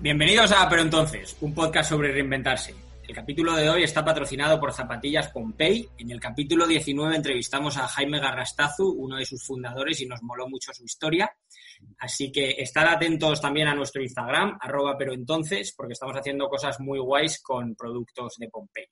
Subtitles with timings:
[0.00, 2.72] Bienvenidos a Pero Entonces, un podcast sobre reinventarse.
[3.02, 5.88] El capítulo de hoy está patrocinado por Zapatillas Pompey.
[5.98, 10.48] En el capítulo 19 entrevistamos a Jaime Garrastazu, uno de sus fundadores, y nos moló
[10.48, 11.28] mucho su historia.
[11.98, 16.78] Así que estar atentos también a nuestro Instagram, arroba pero entonces, porque estamos haciendo cosas
[16.78, 18.84] muy guays con productos de Pompey.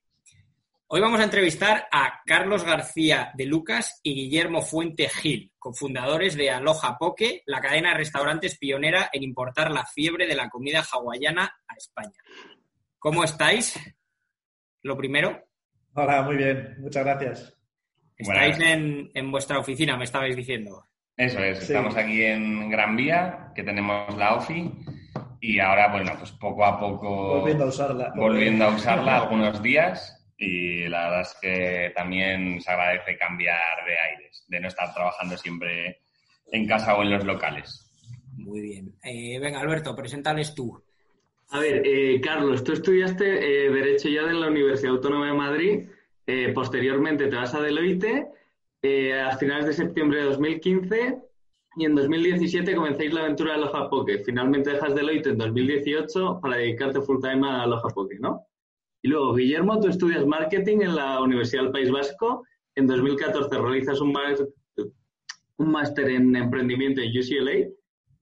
[0.88, 6.48] Hoy vamos a entrevistar a Carlos García de Lucas y Guillermo Fuente Gil, cofundadores de
[6.50, 11.56] Aloha Poke, la cadena de restaurantes pionera en importar la fiebre de la comida hawaiana
[11.66, 12.14] a España.
[13.00, 13.76] ¿Cómo estáis?
[14.82, 15.48] Lo primero.
[15.94, 17.58] Hola, muy bien, muchas gracias.
[18.16, 20.86] Estáis en, en vuestra oficina, me estabais diciendo.
[21.16, 24.72] Eso es, estamos aquí en Gran Vía, que tenemos la OFI,
[25.40, 27.40] y ahora, bueno, pues poco a poco...
[27.40, 28.12] Volviendo a usarla.
[28.14, 33.98] Volviendo a usarla algunos días, y la verdad es que también se agradece cambiar de
[33.98, 36.00] aires, de no estar trabajando siempre
[36.52, 37.82] en casa o en los locales.
[38.36, 38.94] Muy bien.
[39.02, 40.82] Eh, venga, Alberto, preséntales tú.
[41.50, 43.24] A ver, eh, Carlos, tú estudiaste
[43.66, 45.88] eh, Derecho ya en la Universidad Autónoma de Madrid,
[46.26, 48.26] eh, posteriormente te vas a Deloitte,
[48.82, 51.18] eh, a finales de septiembre de 2015
[51.76, 54.24] y en 2017 comenzáis la aventura de Aloha Poke.
[54.24, 58.46] Finalmente dejas Deloitte en 2018 para dedicarte full time a Aloha Poke, ¿no?
[59.06, 62.44] Y luego, Guillermo, tú estudias marketing en la Universidad del País Vasco.
[62.74, 64.12] En 2014 realizas un,
[65.58, 67.68] un máster en emprendimiento en UCLA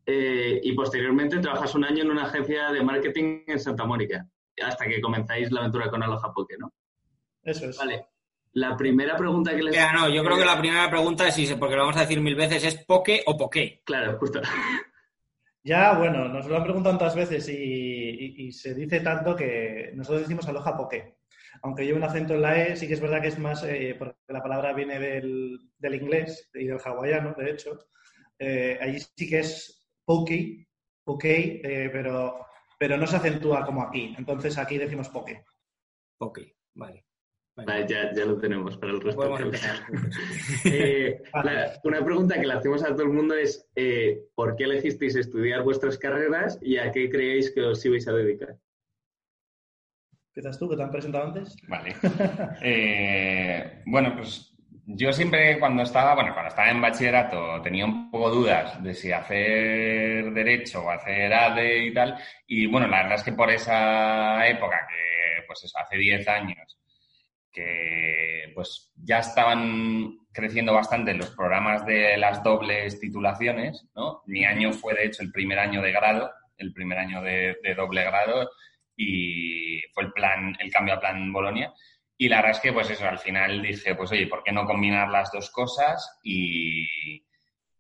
[0.04, 4.28] eh, y posteriormente trabajas un año en una agencia de marketing en Santa Mónica,
[4.62, 6.70] hasta que comenzáis la aventura con Aloha Poke, ¿no?
[7.42, 7.78] Eso es.
[7.78, 8.04] Vale.
[8.52, 9.74] La primera pregunta que les...
[9.74, 12.34] Ya, no, yo creo que la primera pregunta es, porque lo vamos a decir mil
[12.34, 13.80] veces, es poke o poke.
[13.86, 14.42] Claro, justo.
[15.66, 20.22] Ya, bueno, nos lo han preguntado tantas veces y, y, se dice tanto que nosotros
[20.22, 21.18] decimos aloha poke.
[21.62, 23.94] Aunque lleve un acento en la E, sí que es verdad que es más, eh,
[23.98, 27.78] porque la palabra viene del, del, inglés y del hawaiano, de hecho.
[28.38, 30.66] Eh, allí sí que es poke,
[31.04, 32.46] poke, eh, pero,
[32.78, 34.14] pero no se acentúa como aquí.
[34.18, 35.44] Entonces aquí decimos poke.
[36.18, 37.03] Poke, vale.
[37.56, 39.38] Vale, ya, ya, lo tenemos para el resto.
[40.64, 44.64] eh, la, una pregunta que le hacemos a todo el mundo es eh, ¿por qué
[44.64, 48.56] elegisteis estudiar vuestras carreras y a qué creéis que os ibais a dedicar?
[50.28, 51.56] ¿Empiezas tú, que te han presentado antes?
[51.68, 51.94] Vale.
[52.62, 54.52] eh, bueno, pues
[54.86, 59.12] yo siempre cuando estaba, bueno, cuando estaba en bachillerato tenía un poco dudas de si
[59.12, 62.18] hacer derecho o hacer ADE y tal.
[62.48, 66.78] Y bueno, la verdad es que por esa época, que pues eso, hace 10 años,
[67.54, 74.22] que pues ya estaban creciendo bastante los programas de las dobles titulaciones, ¿no?
[74.26, 77.74] Mi año fue de hecho el primer año de grado, el primer año de, de
[77.74, 78.50] doble grado
[78.96, 81.72] y fue el plan, el cambio a plan Bolonia.
[82.18, 84.66] Y la verdad es que pues eso, al final dije, pues oye, ¿por qué no
[84.66, 86.18] combinar las dos cosas?
[86.24, 86.86] Y,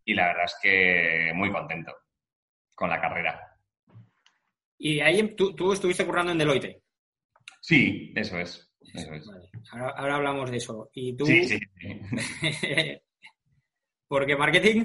[0.04, 1.92] y la verdad es que muy contento
[2.74, 3.40] con la carrera.
[4.78, 6.82] ¿Y ahí tú, tú estuviste currando en Deloitte?
[7.60, 8.73] Sí, eso es.
[8.94, 9.26] Eso es.
[9.26, 9.50] Vale.
[9.72, 10.90] Ahora, ahora, hablamos de eso.
[10.94, 11.26] ¿Y tú?
[11.26, 11.58] Sí, sí.
[11.80, 13.00] sí.
[14.08, 14.84] ¿Por qué marketing?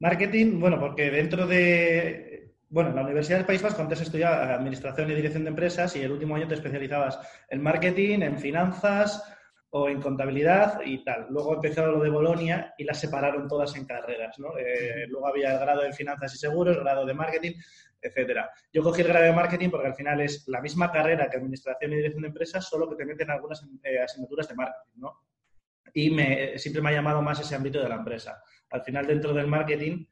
[0.00, 2.54] Marketing, bueno, porque dentro de.
[2.68, 6.00] Bueno, en la Universidad del País Vasco antes estudiaba Administración y Dirección de Empresas y
[6.00, 9.22] el último año te especializabas en marketing, en finanzas
[9.74, 11.28] o en contabilidad y tal.
[11.30, 14.56] Luego empezó lo de Bolonia y las separaron todas en carreras, ¿no?
[14.58, 17.52] Eh, luego había el grado de finanzas y seguros, el grado de marketing,
[18.00, 18.50] etcétera.
[18.70, 21.92] Yo cogí el grado de marketing porque al final es la misma carrera que administración
[21.92, 25.20] y dirección de empresas, solo que te meten algunas eh, asignaturas de marketing, ¿no?
[25.94, 28.42] Y me, siempre me ha llamado más ese ámbito de la empresa.
[28.70, 30.04] Al final, dentro del marketing,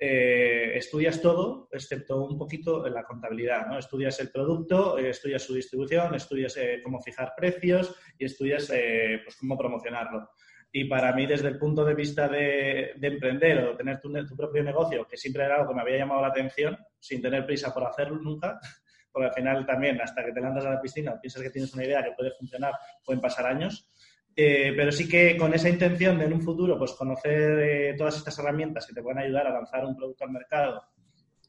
[0.00, 3.78] eh, estudias todo, excepto un poquito en la contabilidad, ¿no?
[3.78, 9.36] Estudias el producto, eh, estudias su distribución, estudias eh, cómo fijar precios y estudias pues
[9.36, 10.30] cómo promocionarlo.
[10.70, 14.36] Y para mí, desde el punto de vista de, de emprender o tener tu, tu,
[14.36, 17.72] propio negocio, que siempre era algo que me había llamado la atención, sin tener prisa
[17.74, 18.60] por hacerlo nunca,
[19.10, 21.84] porque al final también, hasta que te lanzas a la piscina, piensas que tienes una
[21.84, 22.74] idea que puede funcionar,
[23.04, 23.90] pueden pasar años.
[24.40, 28.18] Eh, pero sí que con esa intención de en un futuro pues conocer eh, todas
[28.18, 30.80] estas herramientas que te pueden ayudar a lanzar un producto al mercado,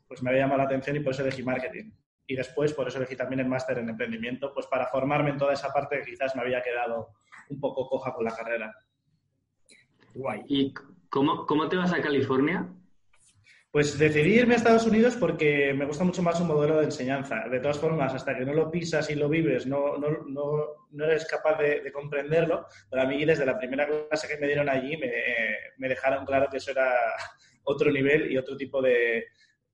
[0.07, 1.91] pues me había llamado la atención y por eso elegí marketing.
[2.25, 5.53] Y después por eso elegí también el máster en emprendimiento, pues para formarme en toda
[5.53, 7.09] esa parte que quizás me había quedado
[7.49, 8.75] un poco coja con la carrera.
[10.15, 10.41] Guay.
[10.47, 10.73] Y
[11.09, 12.67] ¿Cómo, ¿Cómo te vas a California?
[13.71, 17.47] Pues decidí irme a Estados Unidos porque me gusta mucho más un modelo de enseñanza.
[17.51, 20.25] De todas formas, hasta que no lo pisas y lo vives, no, no,
[20.89, 22.65] no, eres capaz de, comprenderlo.
[22.89, 26.57] Pero a mí, desde la primera clase que me dieron allí, me, dejaron claro que
[26.57, 26.95] eso era
[27.63, 29.25] otro nivel y otro tipo de,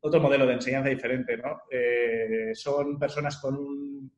[0.01, 1.37] otro modelo de enseñanza diferente.
[1.37, 1.61] ¿no?
[1.71, 4.11] Eh, son personas con,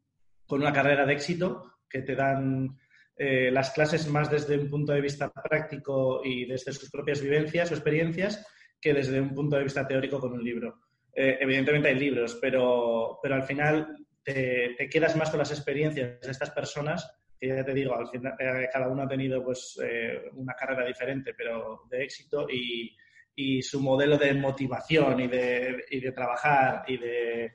[0.48, 2.76] con una carrera de éxito que te dan
[3.16, 7.70] eh, las clases más desde un punto de vista práctico y desde sus propias vivencias
[7.70, 8.44] o experiencias
[8.80, 10.82] que desde un punto de vista teórico con un libro.
[11.14, 16.32] Eh, evidentemente hay libros, pero, pero al final te, quedas más con las experiencias de
[16.32, 17.10] estas personas,
[17.40, 20.86] que ya te digo, al final eh, cada uno ha tenido pues, eh, una carrera
[20.86, 22.96] diferente, pero de éxito y,
[23.36, 27.54] y su modelo de motivación y de, y de trabajar y de,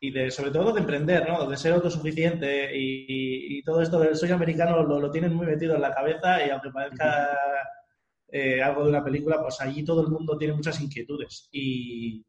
[0.00, 1.46] y de, sobre todo de emprender, ¿no?
[1.46, 5.74] De ser autosuficiente y, y, todo esto del sueño americano lo, lo, tienen muy metido
[5.74, 7.38] en la cabeza y aunque parezca
[8.32, 12.24] eh, algo de una película, pues allí todo el mundo tiene muchas inquietudes y,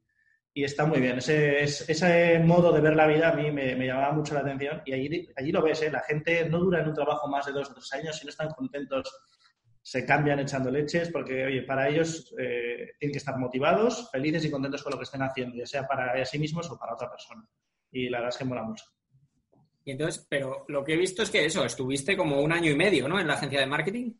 [0.53, 1.17] está muy bien.
[1.19, 4.93] Ese, ese, modo de ver la vida a mí me, llamaba mucho la atención y
[4.93, 5.91] allí, allí lo ves, ¿eh?
[5.91, 8.29] la gente no dura en un trabajo más de dos o tres años, si no
[8.29, 9.09] están contentos
[9.83, 14.51] se cambian echando leches porque, oye, para ellos eh, tienen que estar motivados, felices y
[14.51, 17.47] contentos con lo que estén haciendo, ya sea para sí mismos o para otra persona.
[17.91, 18.85] Y la verdad es que mola mucho.
[19.83, 22.75] Y entonces, pero lo que he visto es que eso, estuviste como un año y
[22.75, 23.19] medio, ¿no?
[23.19, 24.13] En la agencia de marketing.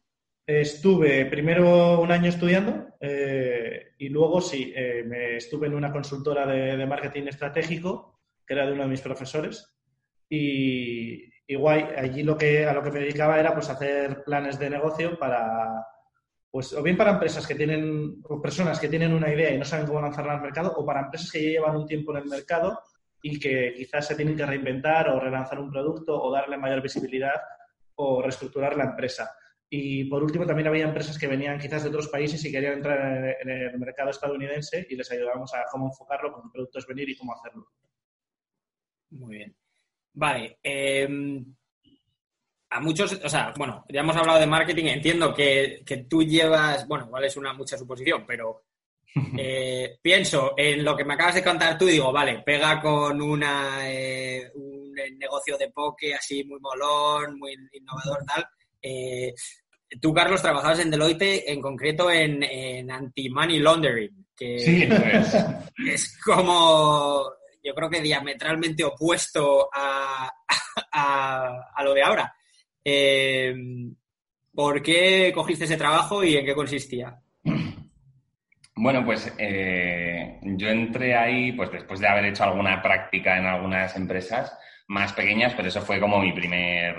[0.60, 6.46] Estuve primero un año estudiando eh, y luego sí, eh, me estuve en una consultora
[6.46, 9.74] de, marketing estratégico, que era de uno de mis profesores.
[10.28, 14.70] Y, guay, allí lo que, a lo que me dedicaba era pues hacer planes de
[14.70, 15.86] negocio para,
[16.50, 19.64] pues o bien para empresas que tienen, o personas que tienen una idea y no
[19.64, 22.30] saben cómo lanzarla al mercado, o para empresas que ya llevan un tiempo en el
[22.30, 22.78] mercado
[23.22, 27.40] y que quizás se tienen que reinventar o relanzar un producto o darle mayor visibilidad
[27.96, 29.32] o reestructurar la empresa.
[29.74, 33.38] Y por último, también había empresas que venían quizás de otros países y querían entrar
[33.40, 37.16] en el mercado estadounidense y les ayudábamos a cómo enfocarlo, con qué productos venir y
[37.16, 37.70] cómo hacerlo.
[39.12, 39.56] Muy bien.
[40.12, 40.60] Vale.
[40.62, 41.56] Em,
[42.70, 44.88] a muchos, o sea, bueno, ya hemos hablado de marketing.
[44.88, 48.66] Entiendo que, tú llevas, bueno, igual es una mucha suposición, pero
[49.38, 53.22] eh, pienso en lo que me acabas de contar tú y digo, vale, pega con
[53.22, 58.46] una, eh, un negocio de poke así muy molón, muy innovador, tal.
[58.82, 59.34] Eh,
[60.00, 65.36] tú, Carlos, trabajabas en Deloitte, en concreto en, anti-money laundering, que sí, es.
[65.88, 67.24] es como,
[67.64, 70.32] yo creo que diametralmente opuesto a,
[71.84, 72.34] lo de ahora.
[72.84, 73.54] Eh,
[74.54, 77.18] ¿Por qué cogiste ese trabajo y en qué consistía?
[78.76, 83.96] Bueno, pues eh, yo entré ahí pues después de haber hecho alguna práctica en algunas
[83.96, 84.58] empresas
[84.88, 86.96] más pequeñas, pero eso fue como mi primer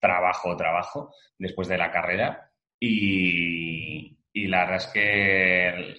[0.00, 2.50] trabajo, trabajo después de la carrera.
[2.80, 5.94] Y, la verdad es que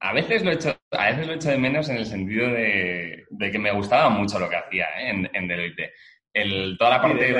[0.00, 2.48] a veces lo he hecho, a veces lo he hecho de menos en el sentido
[2.48, 5.10] de, que me gustaba mucho lo que hacía ¿eh?
[5.10, 5.92] en, en, Deloitte.
[6.32, 7.32] El, toda la parte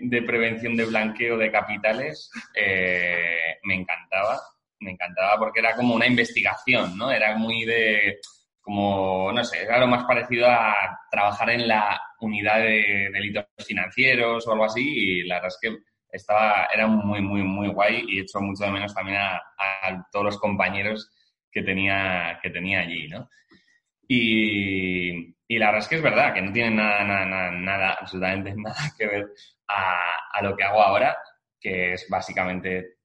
[0.00, 4.40] de, prevención de blanqueo de capitales eh, me encantaba,
[4.80, 7.12] me encantaba porque era como una investigación, ¿no?
[7.12, 8.18] Era muy de,
[8.70, 14.46] como, no sé, era lo más parecido a trabajar en la unidad de delitos financieros
[14.46, 15.76] o algo así y la verdad es que
[16.08, 19.42] estaba, era muy, muy, muy guay y he hecho mucho de menos también a,
[20.12, 21.10] todos los compañeros
[21.50, 23.28] que tenía, que tenía allí, ¿no?
[24.06, 28.54] Y, y, la verdad es que es verdad, que no tiene nada, nada, nada, absolutamente
[28.56, 29.26] nada que ver
[29.66, 31.16] a, a, lo que hago ahora,
[31.60, 32.98] que es básicamente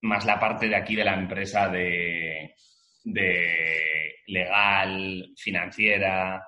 [0.00, 2.54] más la parte de aquí de la empresa de,
[3.04, 3.89] de
[4.30, 6.46] legal, financiera,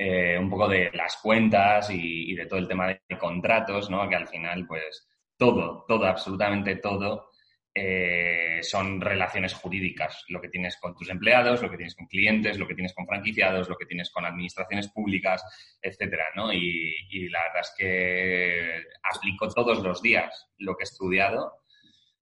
[0.00, 4.08] eh, un poco de las cuentas y, de todo el tema de contratos, ¿no?
[4.08, 7.30] Que al final, pues, todo, todo, absolutamente todo,
[7.74, 10.24] eh, son relaciones jurídicas.
[10.28, 13.06] Lo que tienes con tus empleados, lo que tienes con clientes, lo que tienes con
[13.06, 15.42] franquiciados, lo que tienes con administraciones públicas,
[15.82, 16.52] etcétera, ¿no?
[16.52, 21.54] Y, la verdad es que aplico todos los días lo que he estudiado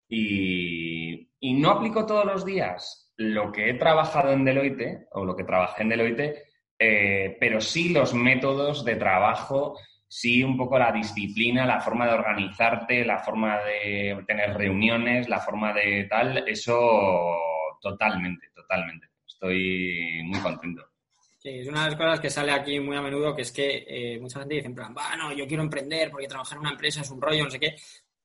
[0.07, 5.35] y, y no aplico todos los días lo que he trabajado en Deloitte o lo
[5.35, 6.43] que trabajé en Deloitte,
[6.79, 9.77] eh, pero sí los métodos de trabajo,
[10.07, 15.39] sí un poco la disciplina, la forma de organizarte, la forma de tener reuniones, la
[15.39, 17.37] forma de tal, eso
[17.81, 19.07] totalmente, totalmente.
[19.27, 20.87] Estoy muy contento.
[21.37, 23.83] Sí, es una de las cosas que sale aquí muy a menudo, que es que
[23.85, 27.01] eh, mucha gente dice, en plan, bueno, yo quiero emprender porque trabajar en una empresa
[27.01, 27.75] es un rollo, no sé qué.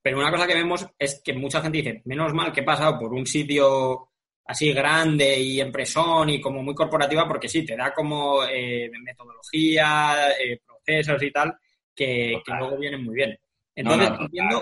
[0.01, 2.97] Pero una cosa que vemos es que mucha gente dice, menos mal que he pasado
[2.97, 4.08] por un sitio
[4.49, 10.31] así grande y empresón y como muy corporativa, porque sí, te da como eh, metodología,
[10.43, 11.55] eh, procesos y tal,
[11.95, 13.39] que, luego vienen muy bien.
[13.75, 14.59] Entonces, entiendo,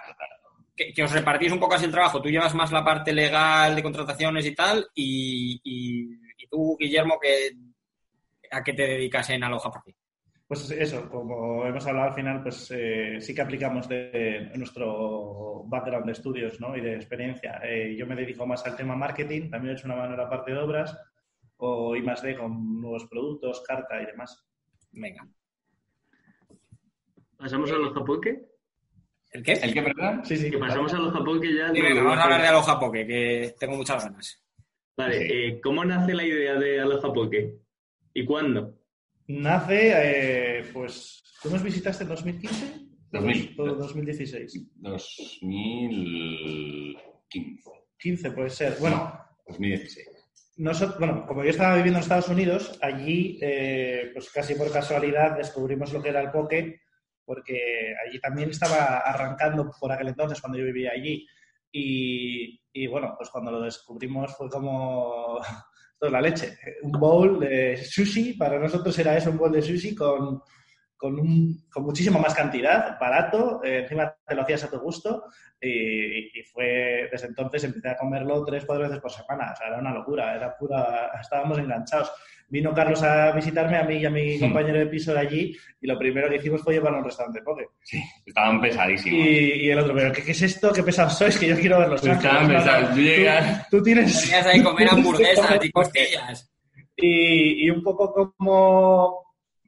[0.76, 2.22] que, os repartís un poco así el trabajo.
[2.22, 7.52] Tú llevas más la parte legal de contrataciones y tal, y, y, tú, Guillermo, que,
[8.52, 9.96] ¿a qué te dedicas en Aloha Papi?
[10.48, 16.06] Pues eso, como hemos hablado al final, pues eh, sí que aplicamos de, nuestro background
[16.06, 16.78] de estudios ¿no?
[16.78, 17.60] y de experiencia.
[17.64, 20.30] Eh, yo me dedico más al tema marketing, también he hecho una mano en la
[20.30, 20.98] parte de obras,
[21.58, 24.48] o I más D con nuevos productos, carta y demás.
[24.94, 25.28] Venga.
[27.36, 28.48] ¿Pasamos a los Japoque?
[29.32, 29.52] ¿El qué?
[29.52, 30.22] ¿El qué, perdón?
[30.24, 30.50] Sí, sí.
[30.50, 31.74] Que pasamos a los Japoque ya.
[31.74, 34.42] vamos a hablar de Aloha Poke, que tengo muchas ganas.
[34.96, 37.54] Vale, eh, ¿cómo nace la idea de Aloha Poke?
[38.14, 38.77] ¿Y cuándo?
[39.28, 42.88] Nace, eh, pues, ¿tú nos visitaste en 2015?
[43.12, 43.56] 2000.
[43.56, 44.72] 2016.
[44.76, 47.72] 2015.
[48.00, 48.76] 15 puede ser.
[48.80, 49.18] Bueno.
[49.48, 50.18] 2016
[50.98, 55.94] bueno, como yo estaba viviendo en Estados Unidos, allí, eh, pues casi por casualidad, descubrimos
[55.94, 56.82] lo que era el poke,
[57.24, 61.28] porque allí también estaba arrancando por aquel entonces, cuando yo vivía allí.
[61.72, 65.40] Y, bueno, pues cuando lo descubrimos fue como
[66.02, 66.58] la leche.
[66.84, 70.42] Un bowl de sushi, para nosotros era eso, un bowl de sushi con,
[70.98, 75.26] con, un, con muchísima más cantidad, barato, eh, encima te lo hacías a tu gusto
[75.62, 79.80] y, fue desde entonces empecé a comerlo tres, cuatro veces por semana, o sea, era
[79.80, 82.12] una locura, era pura, estábamos enganchados.
[82.50, 84.40] Vino Carlos a visitarme a mí y a mi hmm.
[84.40, 87.42] compañero de piso de allí y lo primero que hicimos fue llevarlo a un restaurante
[87.42, 87.68] poke.
[87.84, 89.20] Sí, estaban pesadísimos.
[89.20, 90.72] Y, el otro, pero ¿qué, es esto?
[90.72, 91.38] ¿Qué pesados sois?
[91.38, 92.00] Que yo quiero verlos.
[92.00, 92.90] Pues estaban pesados.
[93.70, 94.22] Tú, tienes...
[94.22, 96.54] Tenías ahí comer hamburguesas y costillas.
[96.96, 99.27] Y, y un poco como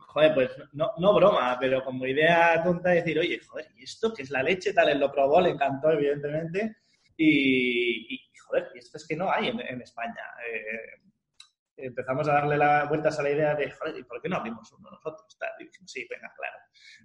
[0.10, 4.24] joder, pues no, no broma, pero como idea tonta decir, oye, joder, ¿y esto qué
[4.24, 4.74] es la leche?
[4.74, 6.78] Tal, él lo probó, le encantó, evidentemente,
[7.16, 10.24] y, joder, y esto es que no hay en, España.
[10.51, 14.38] Eh, empezamos a darle las vueltas a la idea de, joder, ¿y por qué no
[14.38, 15.38] abrimos uno nosotros?
[15.86, 16.58] Sí, venga, claro.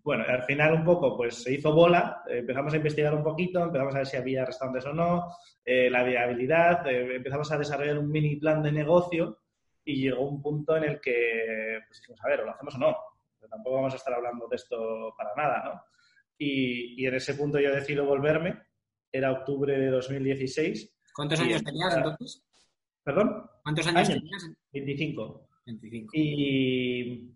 [0.02, 3.94] Bueno, al final un poco, pues se hizo bola, empezamos a investigar un poquito, empezamos
[3.94, 5.28] a ver si había restaurantes o no,
[5.62, 9.43] eh, la viabilidad, eh, empezamos a desarrollar un mini plan de negocio
[9.84, 12.78] y llegó un punto en el que pues dijimos, a ver, o lo hacemos o
[12.78, 12.96] no,
[13.38, 15.82] pero tampoco vamos a estar hablando de esto para nada, ¿no?
[16.38, 18.58] Y, en ese punto yo decido volverme,
[19.12, 20.96] era octubre de 2016.
[21.14, 22.44] ¿Cuántos años tenías entonces?
[23.04, 23.48] ¿Perdón?
[23.62, 24.50] ¿Cuántos años, tenías?
[24.72, 25.48] 25.
[25.66, 26.10] 25.
[26.14, 27.32] Y,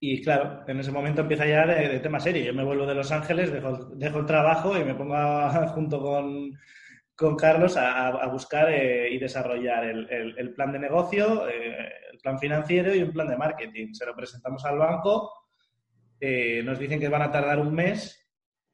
[0.00, 2.44] y claro, en ese momento empieza ya de, tema serio.
[2.44, 5.14] Yo me vuelvo de Los Ángeles, dejo, dejo el trabajo y me pongo
[5.74, 6.58] junto con,
[7.18, 12.94] con Carlos a, buscar eh, y desarrollar el, plan de negocio, eh, el plan financiero
[12.94, 13.92] y un plan de marketing.
[13.92, 15.32] Se lo presentamos al banco,
[16.20, 18.24] eh, nos dicen que van a tardar un mes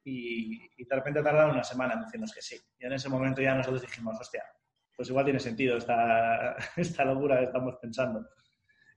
[0.04, 2.60] y, de repente tardaron una semana en decirnos que sí.
[2.78, 4.44] Y en ese momento ya nosotros dijimos, hostia,
[4.94, 8.28] pues igual tiene sentido esta, esta locura que estamos pensando.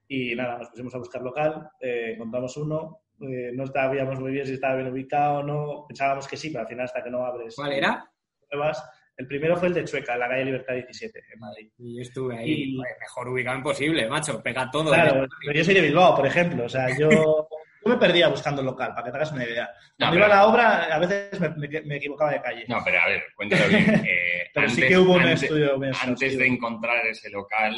[0.06, 1.70] Y nada, nos pusimos a buscar local,
[2.18, 6.50] contamos uno, no sabíamos muy bien si estaba bien ubicado o no, pensábamos que sí,
[6.50, 7.54] pero al final hasta que no abres...
[7.56, 8.10] ¿Cuál era?
[8.48, 8.82] Pruebas,
[9.18, 11.68] el primero fue el de Chueca, la calle Libertad 17, en Madrid.
[11.78, 14.92] Y yo estuve ahí, mejor ubicado imposible, macho, pega todo.
[14.92, 17.48] Claro, pero yo soy de Bilbao, por ejemplo, o sea, yo, yo
[17.84, 19.68] me perdía buscando el local, para que te hagas una idea.
[19.98, 22.64] Cuando iba a la obra, a veces me, equivocaba de calle.
[22.68, 24.02] No, pero a ver, cuéntalo bien.
[24.06, 25.80] Eh, pero sí que hubo un estudio.
[26.00, 27.74] Antes de encontrar ese local,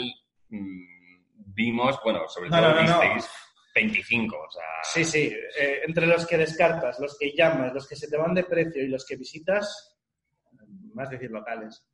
[0.51, 3.31] mm, vimos, bueno, sobre todo visteis
[3.75, 4.63] 25, o sea...
[4.83, 8.35] Sí, sí, eh, entre los que descartas, los que llamas, los que se te van
[8.35, 10.00] de precio y los que visitas,
[10.95, 11.87] más decir locales.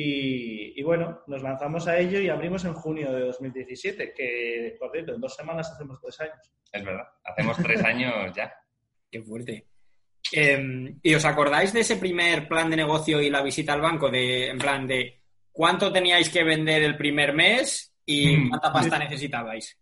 [0.00, 5.14] Y, bueno, nos lanzamos a ello y abrimos en junio de 2017, que por cierto,
[5.14, 6.52] en dos semanas hacemos tres años.
[6.70, 8.52] Es verdad, hacemos tres años ya.
[9.10, 9.66] Qué fuerte.
[10.30, 14.10] Em, ¿Y os acordáis de ese primer plan de negocio y la visita al banco?
[14.10, 18.48] De, en plan de cuánto teníais que vender el primer mes y mm.
[18.50, 19.78] cuánta pasta necesitabais.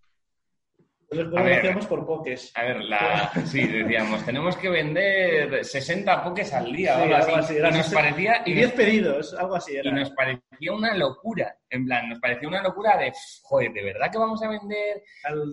[1.08, 2.52] Después lo hacíamos por pokés.
[2.56, 6.96] A ver, la, sí, decíamos, tenemos que vender 60 pokés al día.
[6.96, 7.56] algo así.
[7.56, 8.42] y nos parecía...
[8.44, 9.88] Y 10 pedidos, algo así era.
[9.88, 11.56] Y nos parecía una locura.
[11.70, 15.02] En plan, nos parecía una locura de, joder, ¿de verdad que vamos a vender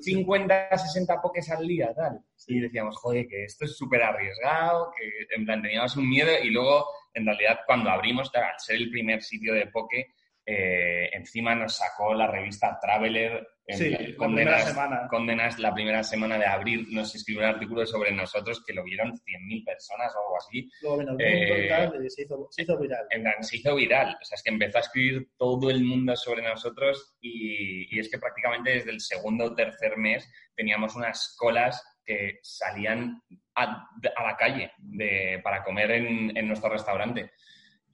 [0.02, 1.94] 50, 60 pokés al día?
[1.94, 2.20] Tal?
[2.48, 6.50] Y decíamos, joder, que esto es súper arriesgado, que en plan teníamos un miedo y
[6.50, 10.14] luego, en realidad, cuando abrimos, al ser el primer sitio de poke,
[10.46, 14.76] eh, encima nos sacó la revista Traveler sí, condenas,
[15.10, 19.14] condenas la primera semana de abril nos escribió un artículo sobre nosotros que lo vieron
[19.14, 20.70] 100.000 personas o algo así.
[20.82, 23.08] Luego eh, se, hizo, se, hizo, viral.
[23.42, 24.18] se hizo viral.
[24.22, 28.10] O sea, es que empezó a escribir todo el mundo sobre nosotros y, y es
[28.10, 33.22] que prácticamente desde el segundo o tercer mes teníamos unas colas que salían
[33.56, 37.32] a, a la calle de, para comer en, en nuestro restaurante.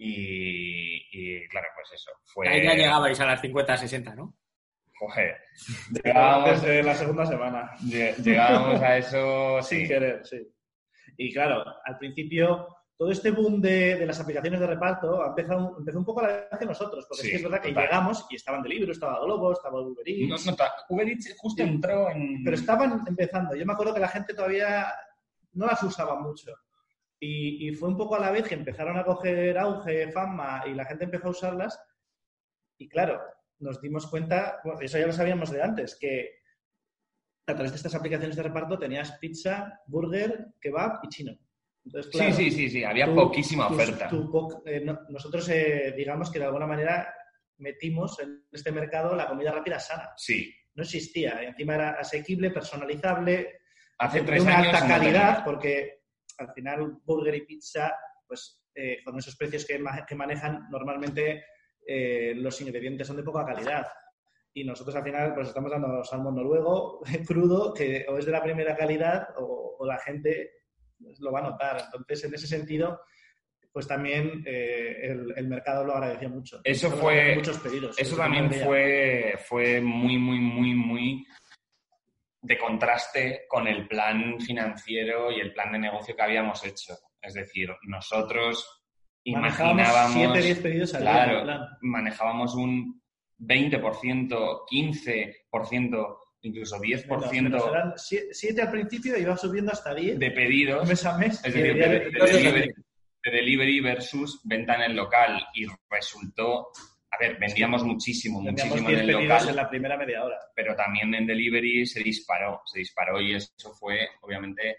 [0.02, 2.12] Y, claro, pues eso.
[2.24, 2.48] Fue...
[2.48, 4.39] Ahí ya llegabais a las 50, 60, ¿no?
[5.00, 5.38] Joder.
[6.04, 7.72] Llegábamos, Desde la segunda semana.
[7.82, 10.46] Llegábamos a eso sin querer, sí.
[11.18, 12.68] Y claro, al principio
[13.00, 16.60] todo este boom de, las aplicaciones de reparto empezó, empezó un poco a la vez
[16.60, 20.06] que nosotros, porque sí, es verdad que llegamos y estaban Deliveroo, estaba Globo, estaba Uber
[20.06, 20.46] Eats.
[20.46, 20.58] No, no,
[20.90, 22.44] Uber Eats justo entró en...
[22.44, 23.56] Pero estaban empezando.
[23.56, 24.94] Yo me acuerdo que la gente todavía
[25.54, 26.54] no las usaba mucho.
[27.22, 30.84] Y, fue un poco a la vez que empezaron a coger auge, fama, y la
[30.84, 31.82] gente empezó a usarlas.
[32.78, 33.22] Y claro,
[33.60, 36.40] nos dimos cuenta, bueno, eso ya lo sabíamos de antes, que
[37.48, 41.38] a través de estas aplicaciones de reparto tenías pizza, burger, kebab y chino
[42.12, 44.10] sí, sí, sí, sí, había poquísima oferta.
[44.66, 47.14] Eh, nosotros, eh, digamos que de alguna manera
[47.58, 50.12] metimos en este mercado la comida rápida sana.
[50.16, 50.54] Sí.
[50.76, 53.60] No existía, encima era asequible, personalizable,
[54.02, 56.04] Hace de una alta calidad, porque
[56.38, 57.94] al final burger y pizza,
[58.26, 61.44] pues eh, con esos precios que, que manejan, normalmente
[62.36, 63.88] los ingredientes son de poca calidad
[64.54, 68.44] y nosotros al final pues estamos dando salmón noruego crudo que o es de la
[68.44, 70.60] primera calidad o la gente
[71.20, 71.82] lo va a notar.
[71.86, 73.02] Entonces, en ese sentido,
[73.72, 76.60] pues también eh, el, mercado lo agradeció mucho.
[76.64, 77.36] Eso fue.
[77.36, 77.98] Muchos pedidos.
[77.98, 81.28] Eso también fue, fue muy, muy, muy, muy
[82.42, 86.94] de contraste con el plan financiero y el plan de negocio que habíamos hecho.
[87.22, 88.79] Es decir, nosotros
[89.24, 90.14] imaginábamos.
[90.14, 93.02] 7, 10 pedidos al claro, manejábamos un
[93.40, 97.70] 20%, 15% incluso 10%.
[97.70, 100.20] eran 7 al principio y iba subiendo hasta 10.
[100.20, 100.88] De pedidos.
[100.88, 101.44] Mes a mes.
[101.44, 102.74] Es decir, de,
[103.32, 105.46] delivery, versus venta en el local.
[105.54, 106.70] Y resultó.
[107.12, 109.50] A ver, vendíamos muchísimo, muchísimo en el local.
[109.50, 110.38] en la primera media hora.
[110.56, 114.78] Pero también en delivery se disparó, se disparó y eso fue, obviamente,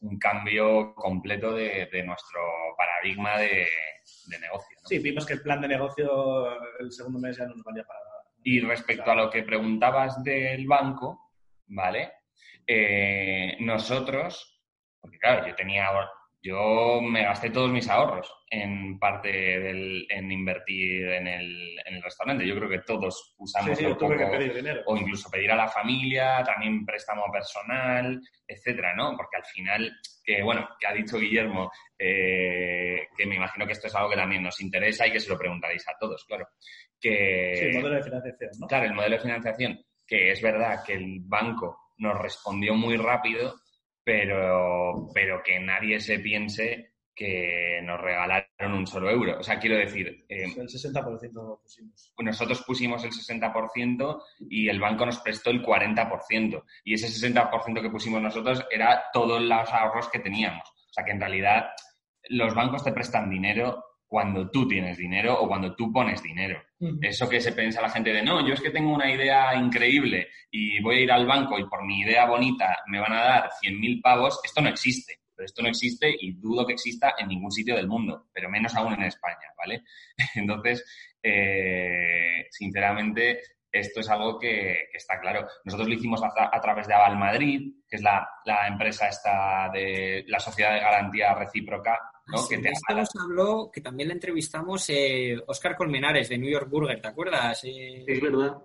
[0.00, 2.40] un cambio completo de, nuestro
[2.76, 3.66] paradigma de,
[4.40, 4.78] negocio.
[4.84, 6.46] Sí, vimos que el plan de negocio
[6.78, 8.24] el segundo mes ya no nos valía para nada.
[8.42, 11.32] Y respecto a lo que preguntabas del banco,
[11.66, 12.12] ¿vale?
[12.66, 14.62] Eh, nosotros,
[15.00, 15.88] porque claro, yo tenía,
[16.42, 22.02] yo me gasté todos mis ahorros en parte del, en invertir en el, en el
[22.02, 22.46] restaurante.
[22.46, 24.82] Yo creo que todos usamos sí, poco, que pedir dinero.
[24.86, 29.16] o incluso pedir a la familia, también préstamo personal, etcétera, ¿no?
[29.16, 29.92] Porque al final,
[30.24, 34.16] que bueno, que ha dicho Guillermo, eh, que me imagino que esto es algo que
[34.16, 36.48] también nos interesa y que se lo preguntaréis a todos, claro
[37.00, 37.54] que...
[37.56, 38.66] Sí, el modelo de financiación, ¿no?
[38.66, 43.54] Claro, el modelo de financiación, que es verdad que el banco nos respondió muy rápido,
[44.10, 49.38] pero, pero que nadie se piense que nos regalaron un solo euro.
[49.38, 50.24] O sea, quiero decir...
[50.28, 52.12] Eh, el 60% pusimos.
[52.18, 56.64] Nosotros pusimos el 60% y el banco nos prestó el 40%.
[56.82, 60.64] Y ese 60% que pusimos nosotros era todos los ahorros que teníamos.
[60.68, 61.66] O sea, que en realidad
[62.30, 66.60] los bancos te prestan dinero cuando tú tienes dinero o cuando tú pones dinero.
[67.00, 70.26] Eso que se piensa la gente de, no, yo es que tengo una idea increíble
[70.50, 73.50] y voy a ir al banco y por mi idea bonita me van a dar
[73.62, 75.20] 100.000 pavos, esto no existe.
[75.36, 78.74] Pero esto no existe y dudo que exista en ningún sitio del mundo, pero menos
[78.74, 79.84] aún en España, ¿vale?
[80.34, 80.84] Entonces,
[81.22, 83.40] eh, sinceramente,
[83.72, 85.46] esto es algo que, está claro.
[85.64, 90.24] Nosotros lo hicimos a, través de Aval Madrid, que es la, la empresa esta de
[90.26, 91.98] la Sociedad de Garantía Recíproca
[92.48, 97.00] que esto nos habló, que también le entrevistamos eh, Oscar Colmenares de New York Burger,
[97.00, 97.64] ¿te acuerdas?
[97.64, 98.58] Eh, es verdad.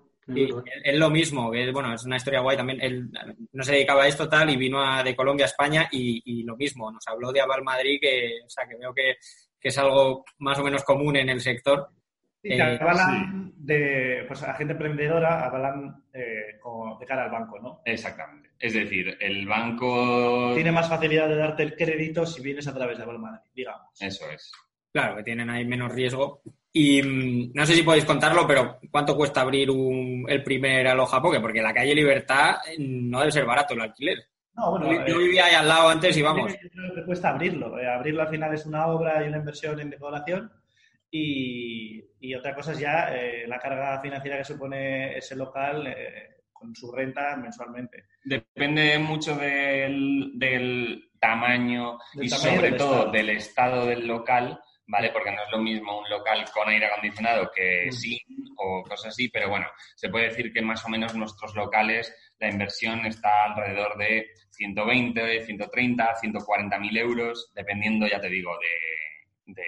[0.84, 2.82] Es lo mismo, bueno, es una historia guay también.
[2.82, 3.12] Él
[3.52, 6.92] no se dedicaba a esto tal y vino de Colombia a España y, lo mismo,
[6.92, 9.18] nos habló de Aval Madrid, que, o sea, que veo que,
[9.62, 11.90] es algo más o menos común en el sector.
[12.46, 16.60] Sí, eh, avalan de, pues a gente emprendedora, avalan eh,
[17.00, 17.82] de cara al banco, ¿no?
[17.84, 18.52] Exactamente.
[18.60, 20.52] Es decir, el banco...
[20.54, 23.18] Tiene más facilidad de darte el crédito si vienes a través de Apple
[23.56, 24.00] digamos.
[24.00, 24.52] Eso es.
[24.92, 26.44] Claro, que tienen ahí menos riesgo.
[26.72, 29.70] Y mm, no sé si podéis contarlo, pero ¿cuánto cuesta abrir
[30.28, 31.40] el primer Aloha Poke?
[31.40, 34.20] Porque la calle Libertad mm, no debe ser barato el alquiler.
[34.54, 36.54] No, bueno, yo, eh, vivía ahí al lado antes y vamos.
[36.54, 37.80] Creo que cuesta abrirlo.
[37.80, 40.52] Eh, abrirlo al final es una obra y una inversión en decoración.
[41.18, 45.88] Y, otra cosa es ya eh, la carga financiera que supone ese local
[46.52, 48.06] con su renta mensualmente.
[48.24, 55.12] Depende mucho del, tamaño y sobre todo del estado del local, ¿vale?
[55.12, 57.92] Porque no es lo mismo un local con aire acondicionado que mm.
[57.92, 58.20] sin
[58.58, 62.50] o cosas así, pero bueno, se puede decir que más o menos nuestros locales la
[62.50, 68.52] inversión está alrededor de 120, 130, 140 mil euros, dependiendo, ya te digo,
[69.46, 69.64] de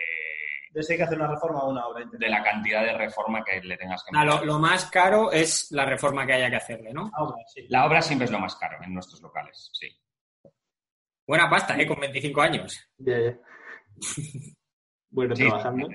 [0.67, 2.06] entonces hay que hacer una reforma o una obra.
[2.12, 4.45] De la cantidad de reforma que le tengas que hacer.
[4.45, 7.10] lo, más caro es la reforma que haya que hacerle, ¿no?
[7.15, 7.65] La obra, sí.
[7.69, 9.88] La obra siempre es lo más caro en nuestros locales, sí.
[11.25, 11.86] Buena pasta, ¿eh?
[11.86, 12.89] Con 25 años.
[15.10, 15.89] bueno, trabajando.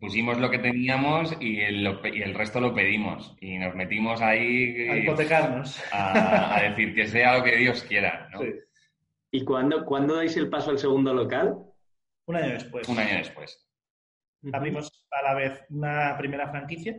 [0.00, 3.36] Pusimos lo que teníamos y el, y el, resto lo pedimos.
[3.40, 4.88] Y nos metimos ahí...
[4.88, 5.80] A hipotecarnos.
[5.92, 8.40] A, decir que sea lo que Dios quiera, ¿no?
[9.30, 11.56] ¿Y cuándo, cuándo dais el paso al segundo local?
[12.26, 12.88] Un año después.
[12.88, 13.64] Un año después.
[14.52, 16.96] Abrimos a la vez una primera franquicia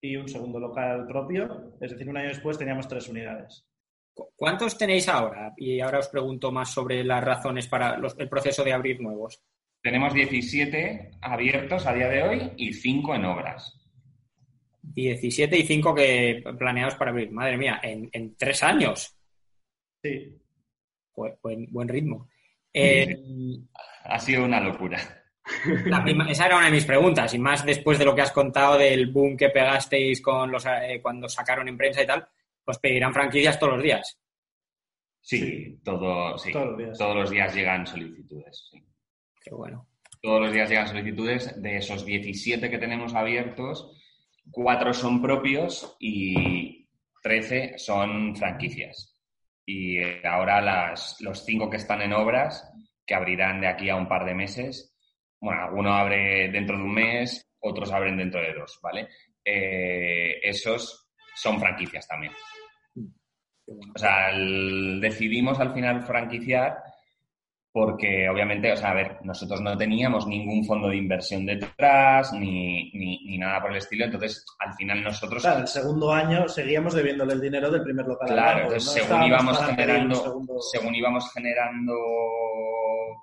[0.00, 1.74] y un segundo local propio.
[1.80, 3.64] Es decir, un año después teníamos tres unidades.
[4.34, 5.52] ¿Cuántos tenéis ahora?
[5.56, 9.42] Y ahora os pregunto más sobre las razones para los- el proceso de abrir nuevos.
[9.82, 13.78] Tenemos 17 abiertos a día de hoy y 5 en obras.
[14.82, 17.30] 17 y 5 que planeados para abrir.
[17.30, 19.16] Madre mía, en, en tres años.
[20.02, 20.36] Sí.
[21.14, 22.28] Bu- Buen, buen ritmo.
[22.72, 23.16] Eh,
[24.04, 24.98] Ha sido una locura.
[25.86, 28.32] La prima- esa era una de mis preguntas, y más después de lo que has
[28.32, 32.26] contado del boom que pegasteis con los, eh, cuando sacaron en prensa y tal,
[32.64, 34.18] pues pedirán franquicias todos los días.
[35.20, 35.78] Sí, Sí.
[35.84, 36.52] todo, sí.
[36.52, 36.98] Todos los días.
[36.98, 38.68] Todos los días llegan solicitudes.
[38.70, 38.82] sí.
[39.42, 39.86] Qué bueno.
[40.20, 41.62] Todos los días llegan solicitudes.
[41.62, 43.92] De esos 17 que tenemos abiertos,
[44.50, 46.88] 4 son propios y
[47.22, 49.16] 13 son franquicias.
[49.64, 52.68] Y ahora las, los 5 que están en obras,
[53.06, 54.95] que abrirán de aquí a un par de meses,
[55.40, 59.08] bueno, alguno abre dentro de un mes, otros abren dentro de dos, ¿vale?
[59.44, 62.32] Eh, esos son franquicias también.
[63.68, 66.76] O sea, el- decidimos al final franquiciar
[67.72, 72.90] porque obviamente, o sea, a ver, nosotros no teníamos ningún fondo de inversión detrás ni,
[72.92, 76.94] ni, ni nada por el estilo, entonces al final nosotros, Claro, el segundo año seguíamos
[76.94, 78.28] debiéndole el dinero del primer local.
[78.30, 81.92] al claro, banco, entonces no según íbamos generando, según íbamos generando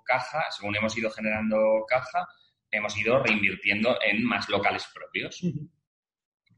[0.05, 2.27] caja, según hemos ido generando caja,
[2.71, 5.41] hemos ido reinvirtiendo en más locales propios.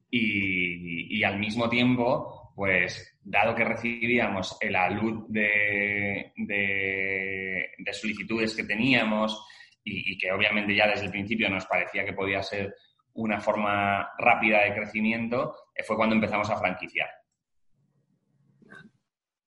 [0.09, 8.55] Y, y al mismo tiempo, pues, dado que recibíamos el alud de, de- de solicitudes
[8.55, 9.45] que teníamos
[9.83, 12.73] y, y que obviamente ya desde el principio nos parecía que podía ser
[13.13, 17.09] una forma rápida de crecimiento, eh, fue cuando empezamos a franquiciar.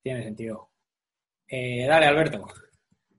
[0.03, 0.71] Tiene sentido.
[1.47, 2.47] Eh, dale, Alberto.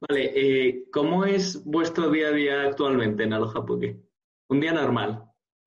[0.02, 3.98] Vale, eh, ¿cómo es vuestro día a día actualmente en Aloha Poke?
[4.50, 5.26] Un día normal.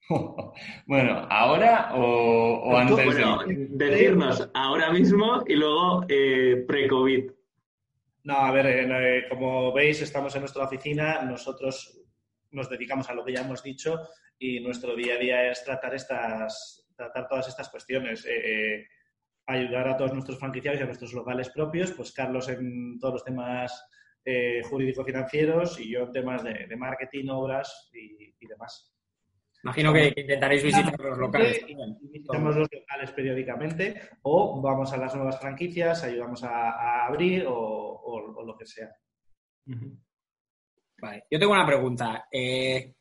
[0.87, 3.69] bueno, ¿ahora o, o antes Bueno, de...?
[3.71, 7.31] decirnos ahora mismo y luego eh, pre-COVID.
[8.25, 12.01] No, a ver, eh, eh, como veis, estamos en nuestra oficina, nosotros
[12.53, 14.01] nos dedicamos a lo que ya hemos dicho
[14.39, 18.25] y nuestro día a día es tratar estas, tratar todas estas cuestiones.
[18.27, 18.87] eh, eh,
[19.45, 23.25] ayudar a todos nuestros franquiciados y a nuestros locales propios, pues Carlos en todos los
[23.25, 23.85] temas
[24.25, 28.89] eh, jurídico-financieros y yo en temas de, de marketing, obras y, y demás.
[29.65, 31.65] Imagino que intentaréis visitar los locales.
[32.01, 37.55] Visitamos los locales periódicamente o vamos a las nuevas franquicias, ayudamos a, a abrir o,
[37.55, 38.89] o- o lo que sea.
[41.01, 41.25] Vale.
[41.31, 42.27] Yo tengo una pregunta.
[42.31, 42.95] Eh,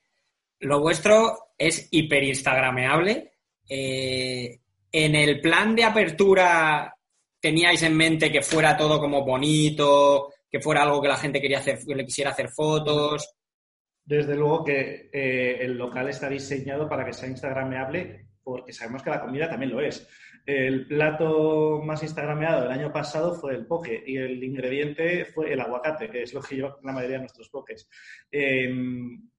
[0.59, 3.33] lo vuestro es hiper instagrameable.
[3.67, 4.59] Eh,
[4.91, 6.95] en el plan de apertura
[7.39, 11.59] teníais en mente que fuera todo como bonito, que fuera algo que la gente quería
[11.59, 13.33] hacer, le quisiera hacer fotos.
[14.03, 19.09] Desde luego que eh, el local está diseñado para que sea instagrameable porque sabemos que
[19.09, 20.07] la comida también lo es.
[20.45, 25.61] El plato más instagrameado del año pasado fue el poke y el ingrediente fue el
[25.61, 27.87] aguacate, que es lo que lleva la mayoría de nuestros pokés.
[28.31, 29.29] En,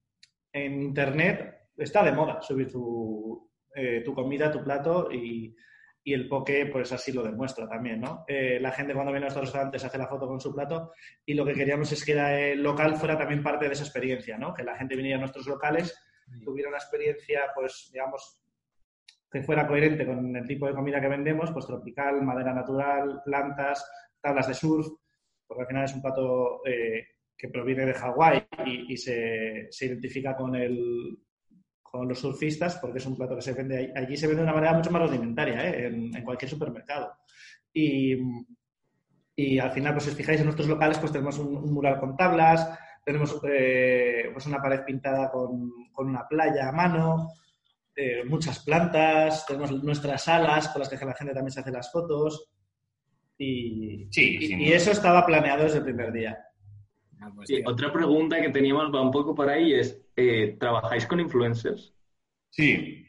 [0.53, 5.53] en Internet está de moda subir tu, eh, tu comida, tu plato y,
[6.03, 8.25] y el poke pues así lo demuestra también, ¿no?
[8.27, 10.91] Eh, la gente cuando viene a nuestros restaurantes hace la foto con su plato
[11.25, 14.53] y lo que queríamos es que el local fuera también parte de esa experiencia, ¿no?
[14.53, 15.97] Que la gente viniera a nuestros locales,
[16.43, 18.39] tuviera una experiencia, pues, digamos,
[19.31, 23.89] que fuera coherente con el tipo de comida que vendemos, pues tropical, madera natural, plantas,
[24.19, 24.87] tablas de surf,
[25.47, 29.85] porque al final es un plato eh, que proviene de Hawái y, y se, se
[29.85, 31.17] identifica con el
[31.93, 34.47] con los surfistas, porque es un plato que se vende ahí- allí, se vende de
[34.49, 35.85] una manera mucho más rudimentaria, ¿eh?
[35.85, 37.13] en, en cualquier supermercado.
[37.71, 38.17] Y,
[39.35, 41.99] y al final, pues si os fijáis en nuestros locales, pues tenemos un, un mural
[41.99, 42.67] con tablas,
[43.05, 47.29] tenemos eh, pues una pared pintada con, con una playa a mano,
[47.95, 51.91] eh, muchas plantas, tenemos nuestras salas con las que la gente también se hace las
[51.91, 52.49] fotos.
[53.37, 56.39] Y, Sí, y- eso estaba planeado desde el primer día.
[57.23, 61.05] Ah, pues, Sí, otra pregunta que teníamos va un poco por ahí es, eh, ¿trabajáis
[61.05, 61.93] con influencers?
[62.49, 63.05] Sí.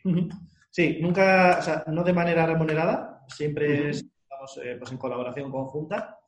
[0.70, 3.88] Sí, nunca, o sea, no de manera remunerada, siempre Ujú.
[3.88, 6.18] estamos eh, pues en colaboración conjunta.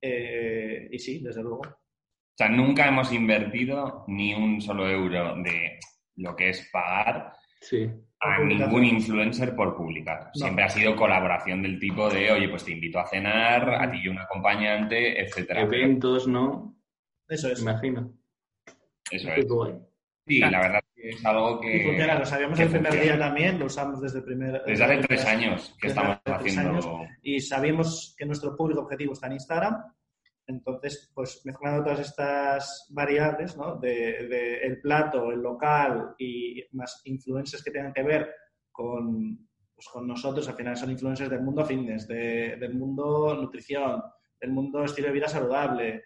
[0.00, 1.60] Eh, y sí, desde luego.
[1.62, 5.78] O sea, nunca hemos invertido ni un solo euro de
[6.16, 7.90] lo que es pagar Sí.
[8.20, 10.26] a ningún influencer por publicar.
[10.26, 10.30] No.
[10.34, 13.98] Siempre ha sido colaboración del tipo de, oye, pues te invito a cenar, a ti
[14.04, 15.62] y un acompañante, etcétera.
[15.62, 16.75] Eventos, ¿no?
[17.28, 17.60] Eso es.
[17.60, 18.12] Imagino.
[19.10, 19.46] Eso es.
[20.26, 21.76] Sí, la verdad es que es algo que...
[21.76, 23.16] Y funciona, lo sabíamos el primer funciona.
[23.16, 24.62] día también, lo usamos desde el primer...
[24.64, 26.70] Desde hace tres años que estamos haciendo...
[26.70, 26.86] años.
[27.22, 29.84] Y sabíamos que nuestro público objetivo está en Instagram
[30.48, 33.76] Entonces, pues mezclando todas estas variables, ¿no?
[33.76, 38.28] De, el plato, el local y más influencias que tengan que ver
[38.72, 44.02] con, pues con nosotros, al final son influencers del mundo fitness, del mundo nutrición,
[44.40, 46.02] del mundo estilo de vida saludable.